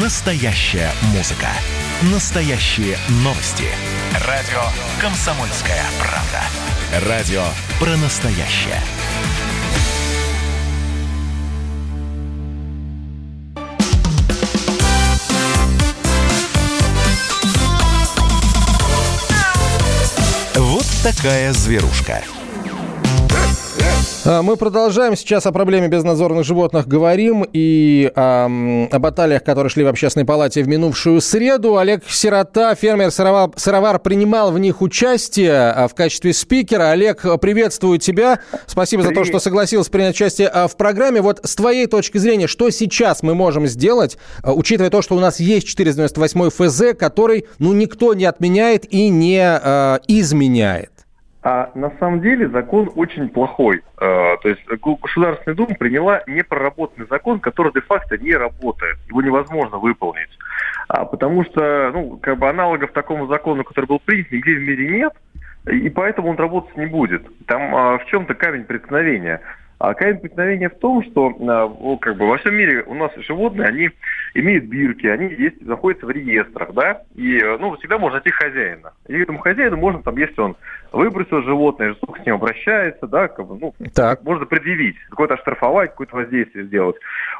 Настоящая 0.00 0.92
музыка. 1.14 1.48
Настоящие 2.02 2.96
новости. 3.08 3.64
Радио 4.26 4.62
«Комсомольская 5.00 5.82
правда». 5.98 7.08
Радио 7.08 7.44
про 7.80 7.96
настоящее. 7.96 8.80
Вот 20.54 20.86
такая 21.02 21.52
зверушка. 21.52 22.22
А, 24.24 24.40
мы 24.42 24.56
продолжаем 24.56 25.16
сейчас 25.16 25.46
о 25.46 25.52
проблеме 25.52 25.88
безнадзорных 25.88 26.44
животных 26.44 26.86
говорим 26.86 27.44
и 27.52 28.12
о, 28.14 28.48
о 28.90 28.98
баталиях, 29.00 29.42
которые 29.42 29.68
шли 29.68 29.82
в 29.82 29.88
общественной 29.88 30.24
палате 30.24 30.62
в 30.62 30.68
минувшую 30.68 31.20
среду. 31.20 31.76
Олег 31.76 32.04
Сирота, 32.08 32.76
фермер-сыровар, 32.76 33.50
сыровар, 33.56 33.98
принимал 33.98 34.52
в 34.52 34.60
них 34.60 34.80
участие 34.80 35.72
а, 35.72 35.88
в 35.88 35.96
качестве 35.96 36.32
спикера. 36.32 36.90
Олег, 36.90 37.22
приветствую 37.40 37.98
тебя. 37.98 38.38
Спасибо 38.66 39.02
Привет. 39.02 39.16
за 39.16 39.22
то, 39.22 39.26
что 39.26 39.40
согласился 39.40 39.90
принять 39.90 40.14
участие 40.14 40.46
а, 40.46 40.68
в 40.68 40.76
программе. 40.76 41.20
Вот 41.20 41.40
с 41.42 41.56
твоей 41.56 41.88
точки 41.88 42.18
зрения, 42.18 42.46
что 42.46 42.70
сейчас 42.70 43.24
мы 43.24 43.34
можем 43.34 43.66
сделать, 43.66 44.18
учитывая 44.44 44.90
то, 44.90 45.02
что 45.02 45.16
у 45.16 45.20
нас 45.20 45.40
есть 45.40 45.66
498 45.66 46.50
ФЗ, 46.50 46.96
который 46.96 47.46
ну, 47.58 47.72
никто 47.72 48.14
не 48.14 48.26
отменяет 48.26 48.86
и 48.92 49.08
не 49.08 49.40
э, 49.40 49.98
изменяет? 50.06 50.91
А 51.44 51.72
на 51.74 51.90
самом 51.98 52.20
деле 52.20 52.48
закон 52.48 52.90
очень 52.94 53.28
плохой. 53.28 53.82
А, 53.96 54.36
то 54.36 54.48
есть 54.48 54.62
Государственная 54.68 55.56
Дума 55.56 55.74
приняла 55.74 56.22
непроработанный 56.28 57.08
закон, 57.08 57.40
который 57.40 57.72
де-факто 57.72 58.16
не 58.16 58.32
работает. 58.32 58.96
Его 59.08 59.22
невозможно 59.22 59.78
выполнить. 59.78 60.30
А, 60.86 61.04
потому 61.04 61.44
что 61.44 61.90
ну, 61.92 62.18
как 62.22 62.38
бы 62.38 62.48
аналогов 62.48 62.92
такому 62.92 63.26
закону, 63.26 63.64
который 63.64 63.86
был 63.86 63.98
принят, 63.98 64.30
нигде 64.30 64.54
в 64.54 64.62
мире 64.62 64.88
нет. 64.88 65.12
И 65.66 65.90
поэтому 65.90 66.30
он 66.30 66.36
работать 66.36 66.76
не 66.76 66.86
будет. 66.86 67.24
Там 67.46 67.74
а, 67.74 67.98
в 67.98 68.06
чем-то 68.06 68.34
камень 68.34 68.64
преткновения. 68.64 69.40
А 69.82 69.94
камень 69.94 70.20
преткновения 70.20 70.68
в 70.68 70.78
том, 70.78 71.02
что 71.02 71.34
ну, 71.40 71.98
как 71.98 72.16
бы 72.16 72.28
во 72.28 72.38
всем 72.38 72.54
мире 72.54 72.84
у 72.86 72.94
нас 72.94 73.10
животные, 73.16 73.66
они 73.66 73.90
имеют 74.32 74.66
бирки, 74.66 75.08
они 75.08 75.34
есть, 75.34 75.60
находятся 75.62 76.06
в 76.06 76.10
реестрах, 76.10 76.72
да, 76.72 77.02
и 77.16 77.42
ну, 77.58 77.76
всегда 77.76 77.98
можно 77.98 78.20
найти 78.20 78.30
хозяина. 78.30 78.92
И 79.08 79.18
этому 79.18 79.40
хозяину 79.40 79.76
можно, 79.78 80.00
там, 80.00 80.16
если 80.18 80.40
он 80.40 80.54
выбросил 80.92 81.42
животное, 81.42 81.88
жестоко 81.88 82.22
с 82.22 82.24
ним 82.24 82.36
обращается, 82.36 83.08
да, 83.08 83.26
как 83.26 83.44
бы, 83.44 83.58
ну, 83.58 83.74
так. 83.92 84.22
можно 84.22 84.46
предъявить, 84.46 84.94
какое-то 85.10 85.34
оштрафовать, 85.34 85.90
какое-то 85.90 86.14
воздействие 86.14 86.66
сделать. 86.66 86.94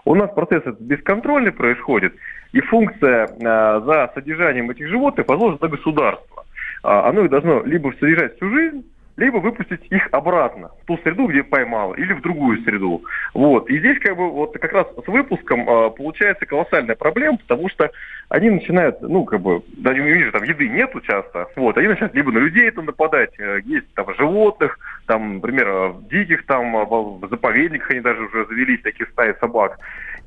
У 0.04 0.16
нас 0.16 0.28
процесс 0.34 0.62
этот 0.62 0.80
бесконтрольный 0.80 1.52
происходит, 1.52 2.12
и 2.50 2.60
функция 2.60 3.28
э, 3.28 3.38
за 3.38 4.10
содержанием 4.14 4.68
этих 4.68 4.88
животных 4.88 5.28
возложена 5.28 5.58
на 5.60 5.68
государство. 5.68 6.44
Э, 6.82 6.88
оно 6.88 7.24
их 7.24 7.30
должно 7.30 7.62
либо 7.62 7.92
содержать 8.00 8.34
всю 8.34 8.50
жизнь, 8.50 8.84
либо 9.16 9.38
выпустить 9.38 9.84
их 9.90 10.08
обратно 10.12 10.70
в 10.82 10.86
ту 10.86 10.98
среду, 10.98 11.26
где 11.26 11.42
поймало, 11.42 11.94
или 11.94 12.12
в 12.12 12.22
другую 12.22 12.62
среду. 12.62 13.02
Вот. 13.34 13.68
И 13.68 13.78
здесь 13.78 13.98
как 13.98 14.16
бы 14.16 14.30
вот 14.30 14.58
как 14.58 14.72
раз 14.72 14.86
с 15.04 15.06
выпуском 15.06 15.68
э, 15.68 15.90
получается 15.90 16.46
колоссальная 16.46 16.96
проблема, 16.96 17.38
потому 17.38 17.68
что 17.68 17.90
они 18.28 18.50
начинают, 18.50 19.00
ну, 19.02 19.24
как 19.24 19.40
бы, 19.40 19.62
да, 19.76 19.92
не 19.92 20.00
вижу, 20.00 20.32
там 20.32 20.42
еды 20.44 20.68
нету 20.68 21.00
часто, 21.02 21.48
вот, 21.56 21.76
они 21.76 21.88
начинают 21.88 22.14
либо 22.14 22.32
на 22.32 22.38
людей 22.38 22.68
это 22.68 22.80
нападать, 22.80 23.38
э, 23.38 23.60
есть 23.64 23.92
там 23.94 24.14
животных, 24.14 24.78
там, 25.06 25.34
например, 25.34 25.68
э, 25.68 25.92
диких 26.10 26.46
там, 26.46 26.76
э, 26.76 26.84
в 26.84 27.28
заповедниках 27.28 27.90
они 27.90 28.00
даже 28.00 28.22
уже 28.22 28.46
завелись, 28.46 28.80
такие 28.82 29.06
стаи 29.10 29.34
собак. 29.40 29.78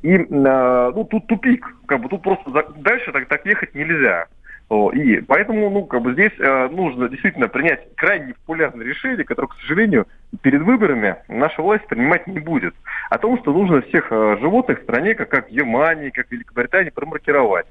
И, 0.04 0.13
э, 0.13 0.25
ну, 0.30 1.04
тут 1.06 1.25
тупик, 1.27 1.68
как 1.88 2.01
бы, 2.01 2.10
тут 2.10 2.22
просто 2.22 2.51
дальше 2.77 3.12
так, 3.12 3.27
так 3.27 3.46
ехать 3.46 3.74
нельзя. 3.74 4.27
И 4.69 5.22
поэтому, 5.22 5.69
ну, 5.69 5.86
как 5.86 6.01
бы 6.01 6.13
здесь 6.13 6.31
э, 6.39 6.69
нужно 6.69 7.07
действительно 7.07 7.48
принять 7.48 7.88
крайне 7.95 8.34
популярное 8.34 8.84
решение, 8.84 9.24
которое, 9.24 9.48
к 9.48 9.55
сожалению, 9.62 10.07
перед 10.41 10.63
выборами 10.63 11.17
наша 11.27 11.62
власть 11.62 11.86
принимать 11.86 12.25
не 12.25 12.39
будет. 12.39 12.74
О 13.12 13.17
том, 13.19 13.38
что 13.39 13.53
нужно 13.53 13.84
всех 13.84 14.07
э, 14.12 14.38
животных 14.41 14.79
в 14.79 14.84
стране, 14.84 15.13
как, 15.13 15.29
как 15.29 15.51
Германии, 15.51 16.10
как 16.10 16.31
Великобритании, 16.31 16.89
промаркировать. 16.89 17.67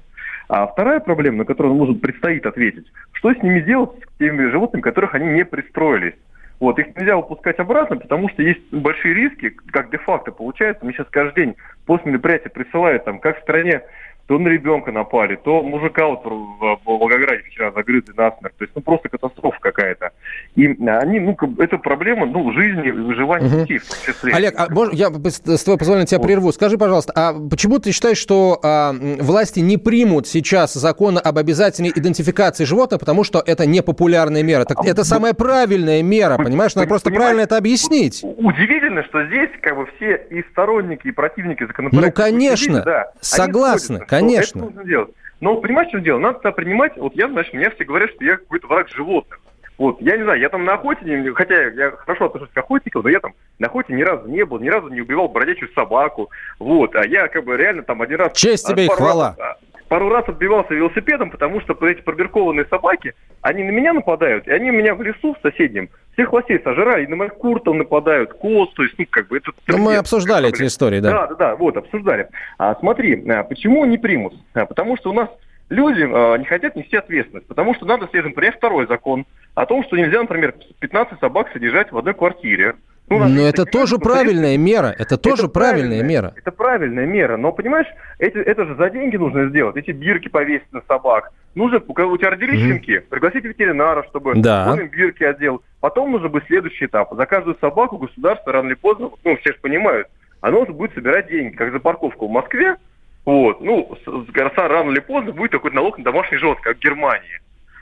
А 0.47 0.67
вторая 0.67 1.01
проблема, 1.01 1.39
на 1.39 1.45
которую 1.45 1.75
нужно 1.75 1.95
предстоит 1.95 2.45
ответить, 2.45 2.85
что 3.11 3.33
с 3.33 3.43
ними 3.43 3.59
делать, 3.59 3.91
с 4.13 4.17
теми 4.17 4.49
животными, 4.49 4.81
которых 4.81 5.15
они 5.15 5.27
не 5.27 5.43
пристроились. 5.43 6.15
Вот, 6.59 6.79
их 6.79 6.95
нельзя 6.95 7.17
выпускать 7.17 7.59
обратно, 7.59 7.97
потому 7.97 8.29
что 8.29 8.41
есть 8.41 8.71
большие 8.71 9.13
риски, 9.13 9.49
как 9.49 9.91
де-факто 9.91 10.31
получается. 10.31 10.85
Мне 10.85 10.93
сейчас 10.93 11.07
каждый 11.09 11.45
день 11.45 11.55
после 11.85 12.11
мероприятия 12.11 12.49
присылают, 12.49 13.03
там, 13.03 13.19
как 13.19 13.39
в 13.39 13.41
стране 13.41 13.81
то 14.27 14.39
на 14.39 14.47
ребенка 14.47 14.91
напали, 14.91 15.35
то 15.35 15.61
мужика 15.61 16.07
вот 16.07 16.25
в 16.25 16.79
Волгограде 16.83 17.43
вчера 17.43 17.71
загрызли 17.71 18.11
насмерть. 18.17 18.55
То 18.57 18.63
есть, 18.63 18.73
ну, 18.75 18.81
просто 18.81 19.09
катастрофа 19.09 19.57
какая-то. 19.59 20.11
И 20.55 20.65
они, 20.65 21.19
ну, 21.19 21.37
это 21.59 21.77
проблема, 21.77 22.25
ну, 22.25 22.51
жизни, 22.53 22.89
выживания 22.89 23.47
угу. 23.47 23.61
детей 23.61 23.77
в 23.77 23.87
том 23.87 23.97
числе. 24.05 24.33
Олег, 24.33 24.55
а 24.57 24.67
мож, 24.69 24.89
я 24.93 25.09
с 25.09 25.63
твоего 25.63 25.77
позволения 25.77 26.07
тебя 26.07 26.17
вот. 26.17 26.25
прерву. 26.25 26.51
Скажи, 26.51 26.77
пожалуйста, 26.77 27.13
а 27.15 27.33
почему 27.49 27.77
ты 27.77 27.91
считаешь, 27.91 28.17
что 28.17 28.59
а, 28.63 28.95
власти 29.19 29.59
не 29.59 29.77
примут 29.77 30.27
сейчас 30.27 30.73
закон 30.73 31.19
об 31.23 31.37
обязательной 31.37 31.91
идентификации 31.95 32.63
животных, 32.63 32.99
потому 33.01 33.23
что 33.23 33.43
это 33.45 33.67
непопулярная 33.67 34.41
мера? 34.41 34.65
Так, 34.65 34.79
а, 34.79 34.87
это 34.87 35.03
самая 35.03 35.35
правильная 35.35 36.01
мера, 36.01 36.37
понимаешь? 36.37 36.73
Надо 36.73 36.87
просто 36.87 37.11
правильно 37.11 37.41
это 37.41 37.57
объяснить. 37.57 38.23
Удивительно, 38.23 39.03
что 39.03 39.23
здесь 39.27 39.49
как 39.61 39.75
бы 39.75 39.87
все 39.95 40.15
и 40.31 40.41
сторонники, 40.51 41.07
и 41.07 41.11
противники 41.11 41.63
законопроекта... 41.63 42.21
Ну, 42.21 42.31
конечно, 42.31 42.81
да, 42.81 43.11
согласны, 43.21 43.99
Конечно. 44.19 44.59
Это 44.59 44.67
нужно 44.67 44.85
делать. 44.85 45.09
Но 45.41 45.57
понимаешь, 45.57 45.89
что 45.89 45.99
дело? 45.99 46.19
Надо 46.19 46.51
принимать, 46.51 46.95
вот 46.97 47.15
я, 47.15 47.27
значит, 47.27 47.53
мне 47.53 47.69
все 47.69 47.83
говорят, 47.83 48.09
что 48.11 48.23
я 48.23 48.37
какой-то 48.37 48.67
враг 48.67 48.89
животных. 48.89 49.39
Вот, 49.77 50.01
я 50.01 50.15
не 50.15 50.23
знаю, 50.23 50.39
я 50.39 50.47
там 50.47 50.63
на 50.63 50.75
охоте, 50.75 51.33
хотя 51.33 51.63
я 51.63 51.91
хорошо 51.91 52.25
отношусь 52.25 52.49
к 52.53 52.57
охотникам, 52.57 53.01
но 53.03 53.09
я 53.09 53.19
там 53.19 53.33
на 53.59 53.67
охоте 53.67 53.93
ни 53.93 54.03
разу 54.03 54.27
не 54.29 54.45
был, 54.45 54.59
ни 54.59 54.69
разу 54.69 54.87
не 54.87 55.01
убивал 55.01 55.27
бродячую 55.27 55.69
собаку. 55.73 56.29
Вот, 56.59 56.95
а 56.95 57.05
я 57.05 57.27
как 57.27 57.43
бы 57.43 57.57
реально 57.57 57.83
там 57.83 58.01
один 58.01 58.19
раз... 58.19 58.31
Честь 58.33 58.67
тебе 58.67 58.85
и 58.85 58.87
хвала. 58.87 59.35
Раз, 59.37 59.57
пару 59.89 60.09
раз 60.09 60.27
отбивался 60.29 60.73
велосипедом, 60.73 61.29
потому 61.29 61.59
что 61.59 61.73
эти 61.87 62.01
пробиркованные 62.01 62.65
собаки, 62.65 63.15
они 63.41 63.63
на 63.63 63.71
меня 63.71 63.93
нападают, 63.93 64.47
и 64.47 64.51
они 64.51 64.71
меня 64.71 64.95
в 64.95 65.01
лесу 65.01 65.35
в 65.35 65.41
соседнем 65.41 65.89
всех 66.15 66.33
лосей 66.33 66.59
сожрали, 66.63 67.05
на 67.05 67.15
моих 67.15 67.35
куртов 67.35 67.75
нападают, 67.75 68.33
коз, 68.33 68.73
то 68.73 68.83
есть, 68.83 68.95
ну, 68.97 69.05
как 69.09 69.27
бы 69.27 69.37
это... 69.37 69.51
Ну, 69.67 69.77
мы 69.77 69.97
обсуждали 69.97 70.49
эти 70.49 70.63
истории, 70.63 70.99
да. 70.99 71.11
Да, 71.11 71.27
да, 71.27 71.35
да, 71.35 71.55
вот, 71.55 71.77
обсуждали. 71.77 72.29
А, 72.57 72.75
смотри, 72.75 73.23
а, 73.29 73.43
почему 73.43 73.85
не 73.85 73.97
примус? 73.97 74.33
А, 74.53 74.65
потому 74.65 74.97
что 74.97 75.11
у 75.11 75.13
нас 75.13 75.29
люди 75.69 76.01
а, 76.01 76.37
не 76.37 76.45
хотят 76.45 76.75
нести 76.75 76.95
ответственность, 76.95 77.47
потому 77.47 77.75
что 77.75 77.85
надо, 77.85 78.07
следом 78.09 78.33
принять 78.33 78.55
второй 78.55 78.87
закон 78.87 79.25
о 79.53 79.65
том, 79.65 79.83
что 79.83 79.97
нельзя, 79.97 80.21
например, 80.21 80.55
15 80.79 81.19
собак 81.19 81.49
содержать 81.51 81.91
в 81.91 81.97
одной 81.97 82.13
квартире. 82.13 82.75
Ну, 83.07 83.19
но 83.27 83.41
это 83.43 83.65
тоже 83.65 83.99
правильная 83.99 84.57
мера. 84.57 84.95
Это 84.97 85.17
тоже 85.17 85.43
это 85.43 85.51
правильная, 85.51 86.01
мера. 86.01 86.33
Это 86.35 86.51
правильная 86.51 87.05
мера. 87.05 87.37
Но, 87.37 87.51
понимаешь, 87.51 87.85
эти, 88.17 88.37
это 88.37 88.65
же 88.65 88.75
за 88.75 88.89
деньги 88.89 89.15
нужно 89.15 89.49
сделать. 89.49 89.75
Эти 89.75 89.91
бирки 89.91 90.27
повесить 90.27 90.71
на 90.73 90.81
собак. 90.87 91.31
Нужно, 91.55 91.81
у 91.87 92.17
тебя 92.17 92.31
родились 92.31 92.59
mm-hmm. 92.59 92.67
щенки, 92.67 92.99
пригласить 92.99 93.45
ветеринара, 93.45 94.03
чтобы 94.09 94.35
да. 94.35 94.71
он 94.71 94.81
им 94.81 94.87
бирки 94.89 95.23
одел. 95.23 95.63
Потом 95.79 96.11
нужно 96.11 96.27
быть 96.27 96.43
следующий 96.47 96.85
этап. 96.85 97.15
За 97.15 97.25
каждую 97.25 97.57
собаку 97.61 97.97
государство 97.97 98.51
рано 98.51 98.67
или 98.67 98.75
поздно, 98.75 99.11
ну, 99.23 99.37
все 99.37 99.53
же 99.53 99.59
понимают, 99.59 100.09
оно 100.41 100.61
уже 100.61 100.73
будет 100.73 100.93
собирать 100.93 101.29
деньги, 101.29 101.55
как 101.55 101.71
за 101.71 101.79
парковку 101.79 102.27
в 102.27 102.31
Москве. 102.31 102.75
Вот. 103.23 103.61
Ну, 103.61 103.97
рано 104.67 104.91
или 104.91 104.99
поздно 104.99 105.31
будет 105.31 105.51
такой 105.51 105.71
налог 105.71 105.97
на 105.97 106.03
домашний 106.03 106.37
животных, 106.37 106.63
как 106.65 106.77
в 106.77 106.81
Германии. 106.81 107.39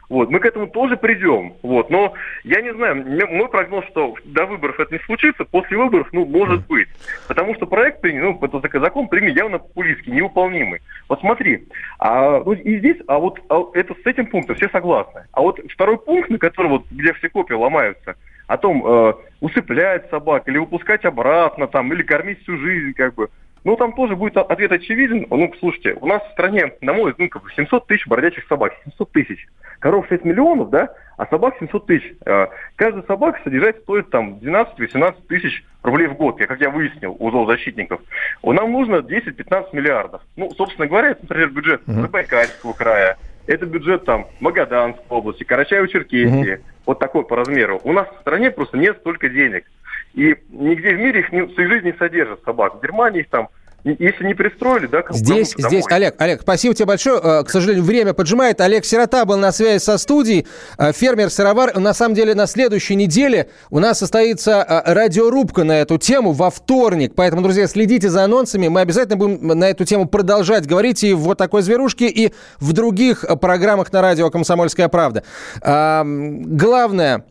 Вот, 0.09 0.29
мы 0.29 0.39
к 0.39 0.45
этому 0.45 0.67
тоже 0.67 0.97
придем. 0.97 1.53
Вот, 1.63 1.89
но 1.89 2.13
я 2.43 2.61
не 2.61 2.73
знаю, 2.73 3.05
мой 3.29 3.49
прогноз, 3.49 3.85
что 3.87 4.15
до 4.25 4.45
выборов 4.45 4.79
это 4.79 4.93
не 4.93 4.99
случится, 5.01 5.45
после 5.45 5.77
выборов, 5.77 6.07
ну, 6.11 6.25
может 6.25 6.67
быть. 6.67 6.87
Потому 7.27 7.55
что 7.55 7.65
проект, 7.65 8.03
ну, 8.03 8.39
этот 8.41 8.71
закон 8.81 9.07
принят 9.07 9.35
явно 9.35 9.59
популистский, 9.59 10.13
невыполнимый. 10.13 10.81
Вот 11.09 11.19
смотри, 11.19 11.67
а, 11.99 12.41
ну, 12.43 12.53
и 12.53 12.79
здесь, 12.79 12.97
а 13.07 13.17
вот 13.17 13.39
а, 13.49 13.63
это 13.73 13.93
с 13.95 14.05
этим 14.05 14.27
пунктом 14.27 14.55
все 14.55 14.69
согласны. 14.69 15.25
А 15.31 15.41
вот 15.41 15.59
второй 15.71 15.97
пункт, 15.97 16.29
на 16.29 16.37
который 16.37 16.67
вот, 16.67 16.83
где 16.91 17.13
все 17.13 17.29
копии 17.29 17.53
ломаются, 17.53 18.15
о 18.47 18.57
том, 18.57 18.85
э, 18.85 19.13
усыплять 19.39 20.09
собак 20.09 20.47
или 20.47 20.57
выпускать 20.57 21.05
обратно 21.05 21.67
там, 21.67 21.91
или 21.93 22.03
кормить 22.03 22.41
всю 22.43 22.57
жизнь, 22.57 22.93
как 22.93 23.15
бы. 23.15 23.29
Ну, 23.63 23.75
там 23.77 23.93
тоже 23.93 24.15
будет 24.15 24.35
ответ 24.37 24.71
очевиден. 24.71 25.25
Ну, 25.29 25.53
слушайте, 25.59 25.95
у 25.99 26.05
нас 26.05 26.21
в 26.23 26.31
стране, 26.31 26.73
на 26.81 26.93
мой 26.93 27.11
взгляд, 27.11 27.31
700 27.55 27.87
тысяч 27.87 28.07
бродячих 28.07 28.45
собак. 28.47 28.73
700 28.83 29.11
тысяч. 29.11 29.47
Коров 29.79 30.05
6 30.07 30.25
миллионов, 30.25 30.69
да, 30.69 30.93
а 31.17 31.25
собак 31.27 31.55
700 31.59 31.85
тысяч. 31.85 32.13
Э, 32.25 32.47
каждая 32.75 33.03
собака 33.03 33.39
содержать 33.43 33.77
стоит 33.79 34.09
там 34.09 34.35
12-18 34.41 35.27
тысяч 35.27 35.63
рублей 35.81 36.07
в 36.07 36.15
год, 36.15 36.37
как 36.37 36.59
я 36.59 36.69
выяснил 36.69 37.15
у 37.19 37.31
зоозащитников. 37.31 38.01
Нам 38.43 38.71
нужно 38.71 38.95
10-15 38.97 39.67
миллиардов. 39.73 40.21
Ну, 40.35 40.51
собственно 40.51 40.87
говоря, 40.87 41.09
это, 41.09 41.21
например, 41.23 41.49
бюджет 41.49 41.81
Забайкальского 41.85 42.73
края, 42.73 43.17
это 43.47 43.65
бюджет 43.65 44.05
там 44.05 44.27
Магаданской 44.39 45.05
области, 45.09 45.43
Карачаево-Черкесии, 45.43 46.61
вот 46.85 46.99
такой 46.99 47.25
по 47.25 47.35
размеру. 47.35 47.81
У 47.83 47.91
нас 47.91 48.07
в 48.07 48.21
стране 48.21 48.51
просто 48.51 48.77
нет 48.77 48.97
столько 48.99 49.29
денег. 49.29 49.65
И 50.13 50.35
нигде 50.49 50.95
в 50.95 50.99
мире 50.99 51.21
их 51.21 51.31
не, 51.31 51.41
в 51.41 51.53
своей 51.53 51.69
жизни 51.69 51.87
не 51.91 51.97
содержат 51.97 52.43
собак. 52.43 52.75
В 52.75 52.81
Германии 52.81 53.21
их 53.21 53.29
там 53.29 53.49
если 53.83 54.25
не 54.25 54.33
пристроили, 54.33 54.87
да, 54.87 55.03
Здесь, 55.09 55.55
здесь, 55.57 55.83
Олег, 55.89 56.15
Олег, 56.17 56.41
спасибо 56.41 56.73
тебе 56.73 56.85
большое. 56.85 57.19
Э, 57.21 57.43
к 57.43 57.49
сожалению, 57.49 57.83
время 57.83 58.13
поджимает. 58.13 58.61
Олег 58.61 58.85
Сирота 58.85 59.25
был 59.25 59.37
на 59.37 59.51
связи 59.51 59.83
со 59.83 59.97
студией. 59.97 60.47
Э, 60.77 60.93
фермер-сыровар. 60.93 61.77
На 61.77 61.93
самом 61.93 62.15
деле, 62.15 62.33
на 62.33 62.47
следующей 62.47 62.95
неделе 62.95 63.49
у 63.69 63.79
нас 63.79 63.99
состоится 63.99 64.65
э, 64.67 64.93
радиорубка 64.93 65.65
на 65.65 65.81
эту 65.81 65.97
тему 65.97 66.31
во 66.31 66.49
вторник. 66.49 67.13
Поэтому, 67.15 67.41
друзья, 67.41 67.67
следите 67.67 68.09
за 68.09 68.23
анонсами. 68.23 68.69
Мы 68.69 68.79
обязательно 68.79 69.17
будем 69.17 69.45
на 69.47 69.65
эту 69.65 69.83
тему 69.83 70.07
продолжать 70.07 70.65
говорить 70.65 71.03
и 71.03 71.13
в 71.13 71.19
вот 71.19 71.37
такой 71.37 71.61
зверушке, 71.61 72.07
и 72.07 72.31
в 72.59 72.71
других 72.71 73.25
программах 73.41 73.91
на 73.91 74.01
радио 74.01 74.29
«Комсомольская 74.29 74.87
правда». 74.87 75.23
Главное, 75.61 77.25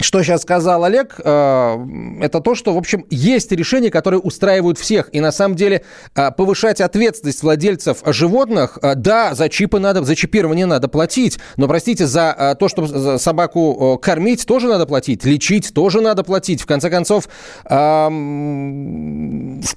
что 0.00 0.22
сейчас 0.22 0.42
сказал 0.42 0.84
Олег, 0.84 1.16
э, 1.18 1.86
это 2.20 2.40
то, 2.40 2.54
что, 2.54 2.74
в 2.74 2.78
общем, 2.78 3.06
есть 3.10 3.52
решения, 3.52 3.90
которые 3.90 4.20
устраивают 4.20 4.78
всех. 4.78 5.08
И 5.12 5.20
на 5.20 5.32
самом 5.32 5.56
деле 5.56 5.84
э, 6.14 6.30
повышать 6.30 6.80
ответственность 6.80 7.42
владельцев 7.42 7.98
животных, 8.06 8.78
э, 8.82 8.94
да, 8.94 9.34
за 9.34 9.48
чипы 9.48 9.78
надо, 9.78 10.02
за 10.04 10.16
чипирование 10.16 10.66
надо 10.66 10.88
платить, 10.88 11.38
но, 11.56 11.68
простите, 11.68 12.06
за 12.06 12.56
то, 12.58 12.68
чтобы 12.68 13.18
собаку 13.18 13.98
кормить, 14.00 14.46
тоже 14.46 14.68
надо 14.68 14.86
платить, 14.86 15.24
лечить 15.24 15.72
тоже 15.74 16.00
надо 16.00 16.24
платить. 16.24 16.62
В 16.62 16.66
конце 16.66 16.90
концов, 16.90 17.28
в 17.64 18.10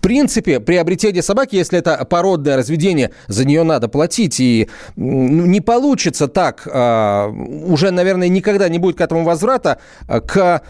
принципе, 0.02 0.60
приобретение 0.60 1.22
собаки, 1.22 1.56
если 1.56 1.80
это 1.80 2.06
породное 2.06 2.58
разведение, 2.58 3.12
за 3.28 3.46
нее 3.46 3.64
надо 3.64 3.88
платить. 3.88 4.40
И 4.40 4.70
ну, 4.96 5.46
не 5.46 5.62
получится 5.62 6.28
так, 6.28 6.66
уже, 6.66 7.92
наверное, 7.92 8.30
никогда 8.30 8.70
не 8.70 8.80
будет 8.80 8.98
к 8.98 9.02
этому 9.02 9.24
возврата, 9.24 9.80
к 10.22 10.62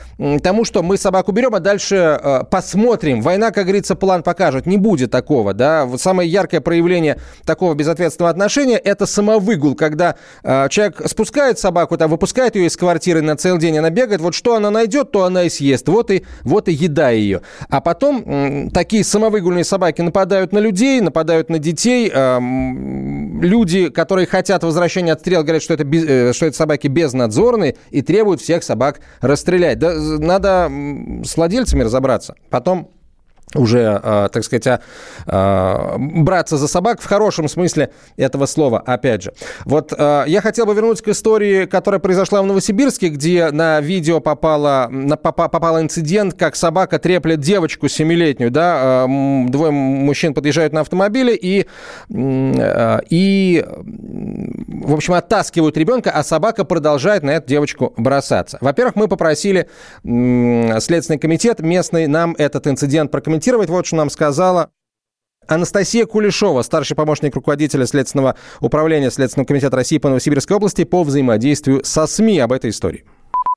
тому, 0.41 0.65
что 0.65 0.83
мы 0.83 0.97
собаку 0.97 1.31
берем, 1.31 1.55
а 1.55 1.59
дальше 1.59 1.95
э, 1.95 2.43
посмотрим. 2.49 3.21
Война, 3.21 3.51
как 3.51 3.65
говорится, 3.65 3.95
план 3.95 4.23
покажет. 4.23 4.65
Не 4.65 4.77
будет 4.77 5.11
такого, 5.11 5.53
да. 5.53 5.85
Вот 5.85 6.01
самое 6.01 6.29
яркое 6.29 6.61
проявление 6.61 7.19
такого 7.45 7.73
безответственного 7.73 8.29
отношения– 8.29 8.77
это 8.83 9.05
самовыгул, 9.05 9.75
когда 9.75 10.15
э, 10.43 10.67
человек 10.69 11.01
спускает 11.05 11.59
собаку, 11.59 11.97
там, 11.97 12.11
выпускает 12.11 12.55
ее 12.55 12.67
из 12.67 12.77
квартиры 12.77 13.21
на 13.21 13.35
целый 13.35 13.59
день, 13.59 13.77
она 13.77 13.89
бегает, 13.89 14.21
вот 14.21 14.33
что 14.33 14.55
она 14.55 14.69
найдет, 14.69 15.11
то 15.11 15.23
она 15.23 15.43
и 15.43 15.49
съест. 15.49 15.87
Вот 15.87 16.11
и, 16.11 16.23
вот 16.43 16.67
и 16.67 16.73
еда 16.73 17.09
ее. 17.09 17.41
А 17.69 17.81
потом 17.81 18.69
такие 18.71 19.03
самовыгульные 19.03 19.63
собаки 19.63 20.01
нападают 20.01 20.53
на 20.53 20.59
людей, 20.59 21.01
нападают 21.01 21.49
на 21.49 21.59
детей. 21.59 22.11
Люди, 23.41 23.89
которые 23.89 24.27
хотят 24.27 24.63
возвращения 24.63 25.13
от 25.13 25.19
стрел, 25.19 25.43
говорят, 25.43 25.61
что 25.61 25.73
это, 25.73 26.33
что 26.33 26.45
это 26.45 26.55
собаки 26.55 26.87
безнадзорные 26.87 27.75
и 27.91 28.01
требуют 28.01 28.41
всех 28.41 28.63
собак 28.63 28.99
расстрелять. 29.33 29.79
Да, 29.79 29.93
надо 29.93 30.71
с 31.23 31.35
владельцами 31.35 31.83
разобраться. 31.83 32.35
Потом 32.49 32.89
уже, 33.55 34.01
э, 34.03 34.29
так 34.31 34.43
сказать, 34.43 34.67
а, 34.67 34.79
э, 35.95 35.97
браться 35.97 36.57
за 36.57 36.67
собак 36.67 37.01
в 37.01 37.05
хорошем 37.05 37.47
смысле 37.47 37.91
этого 38.17 38.45
слова, 38.45 38.79
опять 38.79 39.23
же. 39.23 39.33
Вот 39.65 39.93
я 39.93 40.41
хотел 40.41 40.65
бы 40.65 40.73
вернуться 40.73 41.03
к 41.03 41.07
истории, 41.09 41.65
которая 41.65 41.99
произошла 41.99 42.41
в 42.41 42.45
Новосибирске, 42.45 43.09
где 43.09 43.51
на 43.51 43.79
видео 43.79 44.19
попало, 44.19 44.87
на, 44.89 45.17
попа, 45.17 45.49
попал 45.49 45.79
инцидент, 45.79 46.33
как 46.33 46.55
собака 46.55 46.99
треплет 46.99 47.39
девочку 47.39 47.87
семилетнюю, 47.87 48.51
да, 48.51 49.05
двое 49.07 49.71
мужчин 49.71 50.33
подъезжают 50.33 50.73
на 50.73 50.81
автомобиле 50.81 51.35
и, 51.35 51.67
и, 52.09 53.65
в 53.67 54.93
общем, 54.93 55.13
оттаскивают 55.13 55.77
ребенка, 55.77 56.11
а 56.11 56.23
собака 56.23 56.65
продолжает 56.65 57.23
на 57.23 57.31
эту 57.31 57.47
девочку 57.47 57.93
бросаться. 57.97 58.57
Во-первых, 58.61 58.95
мы 58.95 59.07
попросили 59.07 59.67
Следственный 60.03 61.19
комитет 61.19 61.59
местный 61.59 62.07
нам 62.07 62.35
этот 62.37 62.67
инцидент 62.67 63.11
прокомментировать 63.11 63.42
прокомментировать. 63.43 63.69
Вот 63.69 63.85
что 63.85 63.95
нам 63.97 64.09
сказала 64.09 64.71
Анастасия 65.47 66.05
Кулешова, 66.05 66.61
старший 66.61 66.95
помощник 66.95 67.35
руководителя 67.35 67.85
Следственного 67.85 68.35
управления 68.61 69.11
Следственного 69.11 69.47
комитета 69.47 69.75
России 69.75 69.97
по 69.97 70.07
Новосибирской 70.07 70.55
области 70.55 70.83
по 70.85 71.03
взаимодействию 71.03 71.83
со 71.83 72.07
СМИ 72.07 72.39
об 72.39 72.53
этой 72.53 72.69
истории. 72.69 73.03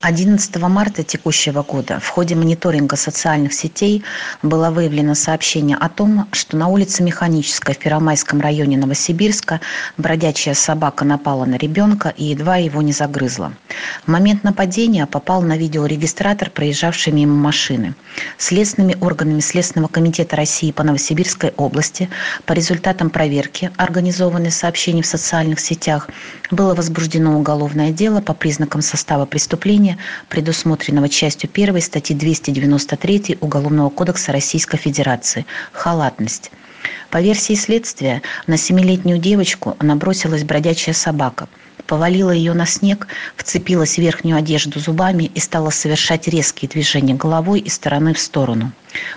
11 0.03 0.55
марта 0.57 1.03
текущего 1.03 1.63
года 1.63 2.01
в 2.01 2.09
ходе 2.09 2.35
мониторинга 2.35 2.97
социальных 2.97 3.55
сетей 3.55 4.05
было 4.43 4.71
выявлено 4.71 5.15
сообщение 5.15 5.79
о 5.79 5.89
том, 5.89 6.29
что 6.33 6.59
на 6.59 6.69
улице 6.69 7.03
Механической 7.03 7.75
в 7.75 7.79
Первомайском 7.79 8.43
районе 8.43 8.77
Новосибирска 8.77 9.63
бродячая 9.97 10.53
собака 10.53 11.07
напала 11.07 11.47
на 11.47 11.55
ребенка 11.55 12.13
и 12.15 12.25
едва 12.25 12.57
его 12.59 12.83
не 12.83 12.93
загрызла. 12.93 13.55
В 14.05 14.09
момент 14.09 14.45
нападения 14.45 15.07
попал 15.07 15.41
на 15.41 15.57
видеорегистратор, 15.57 16.51
проезжавший 16.51 17.15
мимо 17.15 17.35
машины. 17.35 17.95
Следственными 18.37 18.99
органами 19.01 19.41
Следственного 19.41 19.89
комитета 19.89 20.37
России 20.37 20.73
по 20.73 20.83
Новосибирской 20.83 21.55
области 21.57 22.11
по 22.45 22.53
результатам 22.53 23.09
проверки, 23.09 23.71
организованной 23.79 24.51
сообщений 24.51 25.03
в 25.03 25.07
социальных 25.07 25.59
сетях, 25.59 26.11
было 26.51 26.75
возбуждено 26.75 27.39
уголовное 27.39 27.93
дело 27.93 28.21
по 28.21 28.35
признакам 28.35 28.83
состава 28.83 29.25
преступления 29.25 29.86
преступления, 29.87 29.99
предусмотренного 30.29 31.09
частью 31.09 31.51
1 31.53 31.81
статьи 31.81 32.16
293 32.16 33.38
Уголовного 33.40 33.90
кодекса 33.90 34.33
Российской 34.33 34.77
Федерации– 34.77 35.46
халатность. 35.72 36.51
По 37.11 37.20
версии 37.20 37.55
следствия, 37.55 38.22
на 38.46 38.57
семилетнюю 38.57 39.18
девочку 39.18 39.77
набросилась 39.81 40.44
бродячая 40.44 40.94
собака, 40.94 41.49
повалила 41.87 42.31
ее 42.31 42.53
на 42.53 42.66
снег, 42.66 43.09
вцепилась 43.37 43.94
в 43.94 43.99
верхнюю 43.99 44.37
одежду 44.37 44.81
зубами 44.81 45.31
и 45.35 45.40
стала 45.40 45.70
совершать 45.70 46.29
резкие 46.29 46.68
движения 46.68 47.14
головой 47.14 47.61
из 47.61 47.75
стороны 47.75 48.12
в 48.12 48.18
сторону. 48.18 48.72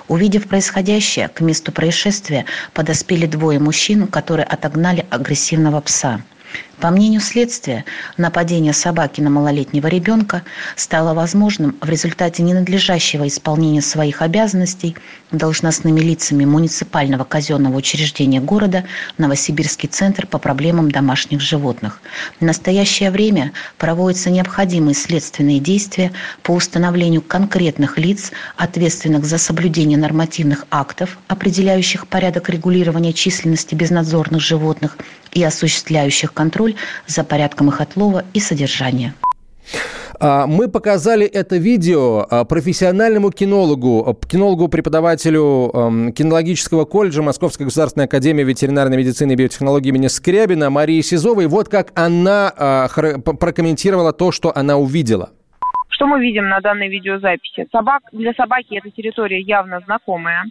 Увидев 0.08 0.48
происходящее, 0.48 1.28
к 1.28 1.42
месту 1.42 1.72
происшествия 1.72 2.46
подоспели 2.74 3.26
двое 3.26 3.60
мужчин, 3.60 4.08
которые 4.08 4.46
отогнали 4.46 5.06
агрессивного 5.10 5.82
пса– 5.82 6.22
По 6.80 6.92
мнению 6.92 7.20
следствия, 7.20 7.84
нападение 8.16 8.72
собаки 8.72 9.20
на 9.20 9.30
малолетнего 9.30 9.88
ребенка 9.88 10.44
стало 10.78 11.14
возможным 11.14 11.76
в 11.82 11.90
результате 11.90 12.42
ненадлежащего 12.42 13.28
исполнения 13.28 13.82
своих 13.82 14.22
обязанностей 14.22 14.96
должностными 15.32 16.00
лицами 16.00 16.46
муниципального 16.46 17.26
казенного 17.26 17.76
учреждения 17.76 18.40
города 18.40 18.86
Новосибирский 19.18 19.90
центр 19.90 20.26
по 20.26 20.38
проблемам 20.38 20.90
домашних 20.90 21.42
животных. 21.42 22.00
В 22.40 22.46
настоящее 22.46 23.12
время 23.12 23.52
проводятся 23.78 24.30
необходимые 24.30 24.96
следственные 24.96 25.60
действия 25.60 26.14
по 26.44 26.52
установлению 26.52 27.22
конкретных 27.22 27.98
лиц, 27.98 28.32
ответственных 28.56 29.26
за 29.26 29.38
соблюдение 29.38 29.98
нормативных 29.98 30.66
актов, 30.72 31.18
определяющих 31.28 32.08
порядок 32.08 32.50
регулирования 32.50 33.12
численности 33.12 33.76
безнадзорных 33.76 34.42
животных 34.42 34.98
и 35.32 35.44
осуществляющих 35.44 36.34
контроль 36.34 36.69
за 37.08 37.24
порядком 37.24 37.70
их 37.70 37.82
отлова 37.82 38.24
и 38.34 38.40
содержания. 38.40 39.14
А, 40.20 40.48
мы 40.48 40.68
показали 40.68 41.26
это 41.26 41.58
видео 41.58 42.28
а, 42.30 42.44
профессиональному 42.44 43.32
кинологу, 43.32 44.04
а, 44.06 44.14
кинологу-преподавателю 44.14 46.12
кинологического 46.16 46.86
колледжа 46.86 47.22
Московской 47.22 47.66
государственной 47.66 48.06
академии 48.06 48.44
ветеринарной 48.44 48.98
медицины 48.98 49.34
и 49.34 49.36
биотехнологии 49.36 49.90
имени 49.90 50.08
Скрябина 50.08 50.70
Марии 50.70 51.02
Сизовой. 51.02 51.48
Вот 51.48 51.70
как 51.70 51.92
она 51.96 52.90
прокомментировала 53.24 54.12
то, 54.12 54.32
что 54.32 54.56
она 54.56 54.78
увидела. 54.78 55.30
Что 56.00 56.08
мы 56.08 56.22
видим 56.22 56.48
на 56.48 56.62
данной 56.62 56.88
видеозаписи? 56.88 57.68
Собак, 57.74 58.04
для 58.14 58.32
собаки 58.32 58.74
эта 58.78 58.90
территория 58.90 59.42
явно 59.42 59.82
знакомая. 59.82 60.46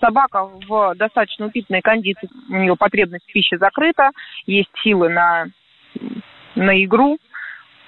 Собака 0.00 0.50
в 0.66 0.96
достаточно 0.96 1.46
упитанной 1.46 1.82
кондиции, 1.82 2.28
у 2.50 2.56
нее 2.56 2.74
потребность 2.74 3.24
в 3.24 3.32
пище 3.32 3.58
закрыта, 3.58 4.10
есть 4.46 4.70
силы 4.82 5.08
на, 5.08 5.46
на 6.56 6.84
игру, 6.84 7.18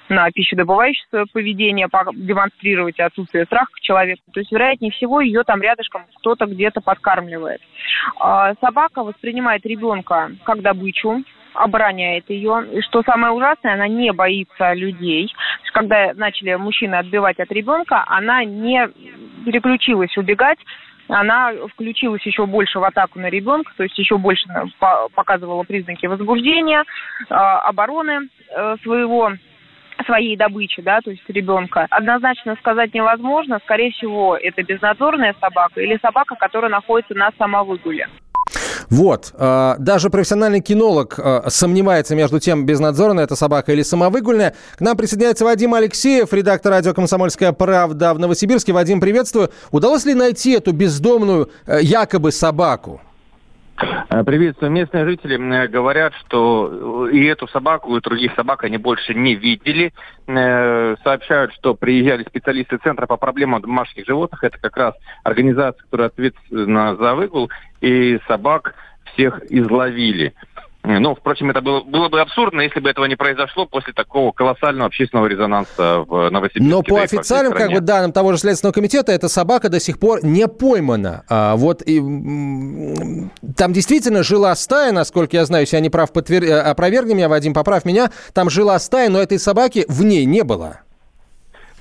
на 0.07 0.31
пищедобывающее 0.31 1.05
свое 1.09 1.25
поведение, 1.33 1.89
демонстрировать 2.13 2.97
отсутствие 3.01 3.43
страха 3.43 3.73
к 3.73 3.81
человеку. 3.81 4.21
То 4.31 4.39
есть, 4.39 4.53
вероятнее 4.53 4.91
всего, 4.93 5.19
ее 5.19 5.43
там 5.43 5.61
рядышком 5.61 6.05
кто-то 6.15 6.45
где-то 6.45 6.79
подкармливает. 6.79 7.59
А, 8.21 8.53
собака 8.61 9.03
воспринимает 9.03 9.65
ребенка 9.65 10.31
как 10.45 10.61
добычу, 10.61 11.25
обороняет 11.53 12.29
ее. 12.29 12.65
И 12.71 12.81
что 12.81 13.03
самое 13.03 13.33
ужасное, 13.33 13.73
она 13.73 13.87
не 13.87 14.11
боится 14.11 14.73
людей. 14.73 15.33
Когда 15.73 16.13
начали 16.13 16.55
мужчины 16.55 16.95
отбивать 16.95 17.39
от 17.39 17.51
ребенка, 17.51 18.03
она 18.07 18.43
не 18.43 18.87
переключилась 19.45 20.15
убегать, 20.17 20.59
она 21.07 21.51
включилась 21.73 22.25
еще 22.25 22.45
больше 22.45 22.79
в 22.79 22.83
атаку 22.83 23.19
на 23.19 23.29
ребенка, 23.29 23.71
то 23.75 23.83
есть 23.83 23.97
еще 23.97 24.17
больше 24.17 24.47
показывала 25.13 25.63
признаки 25.63 26.05
возбуждения, 26.05 26.83
а, 27.29 27.59
обороны 27.61 28.29
э, 28.49 28.75
своего 28.83 29.33
своей 30.05 30.35
добычи, 30.35 30.81
да, 30.81 30.99
то 31.01 31.11
есть 31.11 31.23
ребенка, 31.27 31.87
однозначно 31.89 32.55
сказать 32.55 32.93
невозможно. 32.93 33.59
Скорее 33.63 33.91
всего, 33.91 34.35
это 34.35 34.63
безнадзорная 34.63 35.35
собака 35.39 35.79
или 35.81 35.99
собака, 36.01 36.35
которая 36.35 36.71
находится 36.71 37.13
на 37.13 37.31
самовыгуле. 37.37 38.07
Вот. 38.91 39.31
Э, 39.35 39.75
даже 39.79 40.09
профессиональный 40.09 40.59
кинолог 40.59 41.17
э, 41.17 41.43
сомневается 41.47 42.13
между 42.13 42.39
тем, 42.41 42.65
безнадзорная 42.65 43.23
эта 43.23 43.37
собака 43.37 43.71
или 43.71 43.83
самовыгульная. 43.83 44.53
К 44.75 44.81
нам 44.81 44.97
присоединяется 44.97 45.45
Вадим 45.45 45.73
Алексеев, 45.73 46.33
редактор 46.33 46.73
радио 46.73 46.93
«Комсомольская 46.93 47.53
правда» 47.53 48.13
в 48.13 48.19
Новосибирске. 48.19 48.73
Вадим, 48.73 48.99
приветствую. 48.99 49.49
Удалось 49.71 50.03
ли 50.03 50.13
найти 50.13 50.51
эту 50.51 50.73
бездомную 50.73 51.49
э, 51.65 51.79
якобы 51.81 52.33
собаку? 52.33 52.99
Э, 53.81 54.23
приветствую. 54.23 54.71
Местные 54.71 55.05
жители 55.05 55.67
говорят, 55.67 56.13
что 56.25 57.07
э, 57.09 57.13
и 57.13 57.25
эту 57.25 57.47
собаку, 57.47 57.95
и 57.95 58.01
других 58.01 58.33
собак 58.35 58.63
они 58.63 58.77
больше 58.77 59.13
не 59.13 59.35
видели. 59.35 59.93
Э, 60.27 60.95
сообщают, 61.03 61.53
что 61.53 61.73
приезжали 61.73 62.23
специалисты 62.23 62.77
Центра 62.77 63.07
по 63.07 63.17
проблемам 63.17 63.61
домашних 63.61 64.05
животных. 64.05 64.43
Это 64.43 64.57
как 64.59 64.77
раз 64.77 64.95
организация, 65.23 65.81
которая 65.83 66.07
ответственна 66.07 66.95
за 66.95 67.15
выгул. 67.15 67.49
И 67.81 68.19
собак 68.27 68.75
всех 69.13 69.41
изловили. 69.49 70.33
Ну, 70.83 71.13
впрочем, 71.13 71.51
это 71.51 71.61
было, 71.61 71.81
было 71.81 72.09
бы 72.09 72.19
абсурдно, 72.21 72.61
если 72.61 72.79
бы 72.79 72.89
этого 72.89 73.05
не 73.05 73.15
произошло 73.15 73.67
после 73.67 73.93
такого 73.93 74.31
колоссального 74.31 74.87
общественного 74.87 75.27
резонанса 75.27 75.99
в 76.07 76.29
Новосибирске. 76.31 76.75
Но 76.75 76.81
по 76.81 77.01
официальным 77.01 77.53
как 77.53 77.71
бы, 77.71 77.81
данным 77.81 78.11
того 78.11 78.31
же 78.31 78.39
Следственного 78.39 78.73
комитета, 78.73 79.11
эта 79.11 79.29
собака 79.29 79.69
до 79.69 79.79
сих 79.79 79.99
пор 79.99 80.25
не 80.25 80.47
поймана. 80.47 81.23
А, 81.29 81.55
вот 81.55 81.83
и, 81.85 81.99
там 83.55 83.73
действительно 83.73 84.23
жила 84.23 84.55
стая, 84.55 84.91
насколько 84.91 85.37
я 85.37 85.45
знаю, 85.45 85.63
если 85.63 85.75
я 85.75 85.81
не 85.81 85.89
прав, 85.89 86.11
подтвер... 86.11 86.43
Э, 86.43 86.61
опровергни 86.61 87.13
меня, 87.13 87.29
Вадим, 87.29 87.53
поправь 87.53 87.85
меня. 87.85 88.09
Там 88.33 88.49
жила 88.49 88.79
стая, 88.79 89.09
но 89.09 89.21
этой 89.21 89.37
собаки 89.37 89.85
в 89.87 90.03
ней 90.03 90.25
не 90.25 90.43
было. 90.43 90.81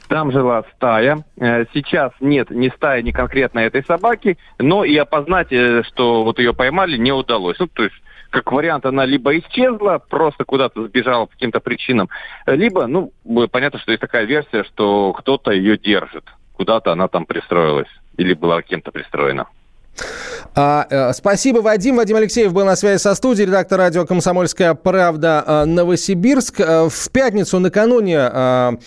Там 0.09 0.33
жила 0.33 0.65
стая. 0.77 1.25
Э, 1.39 1.65
сейчас 1.73 2.13
нет 2.21 2.51
ни 2.51 2.69
стаи, 2.69 3.01
ни 3.01 3.13
конкретно 3.13 3.61
этой 3.61 3.83
собаки, 3.85 4.37
но 4.59 4.85
и 4.85 4.95
опознать, 4.97 5.53
э, 5.53 5.83
что 5.85 6.25
вот 6.25 6.39
ее 6.39 6.53
поймали, 6.53 6.99
не 6.99 7.13
удалось. 7.13 7.59
Ну, 7.59 7.69
то 7.69 7.85
есть 7.85 7.95
как 8.31 8.53
вариант, 8.53 8.87
она 8.87 9.05
либо 9.05 9.37
исчезла, 9.39 9.99
просто 9.99 10.45
куда-то 10.45 10.87
сбежала 10.87 11.27
по 11.27 11.33
каким-то 11.33 11.61
причинам, 11.61 12.09
либо, 12.47 12.87
ну, 12.87 13.13
понятно, 13.51 13.79
что 13.79 13.91
есть 13.91 14.01
такая 14.01 14.25
версия, 14.25 14.65
что 14.65 15.13
кто-то 15.13 15.51
ее 15.51 15.77
держит. 15.77 16.25
Куда-то 16.53 16.93
она 16.93 17.09
там 17.09 17.27
пристроилась 17.27 17.89
или 18.17 18.35
была 18.35 18.63
кем-то 18.63 18.93
пристроена. 18.93 19.47
А, 20.55 20.87
э, 20.91 21.13
спасибо, 21.13 21.59
Вадим. 21.59 21.97
Вадим 21.97 22.17
Алексеев 22.17 22.53
был 22.53 22.65
на 22.65 22.77
связи 22.77 23.01
со 23.01 23.15
студией, 23.15 23.47
редактор 23.47 23.79
радио 23.79 24.05
«Комсомольская 24.05 24.75
правда» 24.75 25.45
э, 25.47 25.65
Новосибирск. 25.67 26.61
Э, 26.61 26.89
в 26.89 27.11
пятницу 27.11 27.59
накануне 27.59 28.79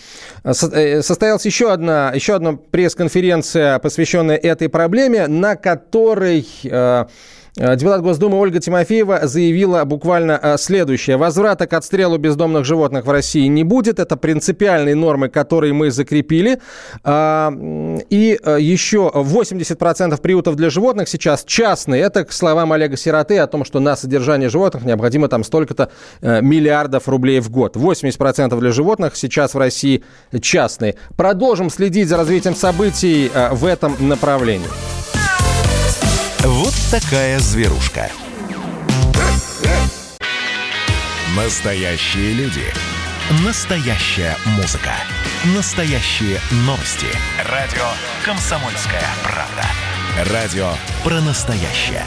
состоялась 0.44 1.46
еще 1.46 1.72
одна, 1.72 2.12
еще 2.12 2.34
одна 2.34 2.52
пресс-конференция, 2.70 3.78
посвященная 3.78 4.36
этой 4.36 4.68
проблеме, 4.68 5.26
на 5.26 5.56
которой... 5.56 6.46
депутат 7.56 8.02
Госдумы 8.02 8.38
Ольга 8.38 8.58
Тимофеева 8.58 9.26
заявила 9.28 9.84
буквально 9.84 10.38
э, 10.42 10.56
следующее. 10.58 11.16
Возврата 11.16 11.68
к 11.68 11.72
отстрелу 11.72 12.18
бездомных 12.18 12.64
животных 12.64 13.06
в 13.06 13.10
России 13.10 13.46
не 13.46 13.62
будет. 13.62 14.00
Это 14.00 14.16
принципиальные 14.16 14.96
нормы, 14.96 15.28
которые 15.28 15.72
мы 15.72 15.92
закрепили. 15.92 16.60
А, 17.04 17.52
и 18.10 18.38
э, 18.42 18.56
еще 18.60 19.10
80% 19.14 20.20
приютов 20.20 20.56
для 20.56 20.68
животных 20.68 21.08
сейчас 21.08 21.44
частные. 21.44 22.02
Это 22.02 22.24
к 22.24 22.32
словам 22.32 22.72
Олега 22.72 22.96
Сироты 22.96 23.38
о 23.38 23.46
том, 23.46 23.64
что 23.64 23.78
на 23.78 23.94
содержание 23.94 24.48
животных 24.48 24.84
необходимо 24.84 25.28
там 25.28 25.44
столько-то 25.44 25.90
миллиардов 26.22 27.08
рублей 27.08 27.38
в 27.38 27.50
год. 27.50 27.76
80% 27.76 28.58
для 28.58 28.72
животных 28.72 29.14
сейчас 29.14 29.54
в 29.54 29.58
России 29.58 30.02
частные. 30.40 30.96
Продолжим 31.16 31.70
следить 31.70 32.08
за 32.08 32.16
развитием 32.16 32.56
событий 32.56 33.30
в 33.52 33.64
этом 33.64 33.94
направлении. 34.00 34.68
Вот 36.46 36.74
такая 36.90 37.38
зверушка. 37.38 38.10
Настоящие 41.34 42.34
люди. 42.34 42.66
Настоящая 43.42 44.36
музыка. 44.48 44.92
Настоящие 45.56 46.38
новости. 46.66 47.06
Радио 47.50 47.86
«Комсомольская 48.26 49.04
правда». 49.22 50.32
Радио 50.34 50.72
про 51.02 51.22
настоящее. 51.22 52.04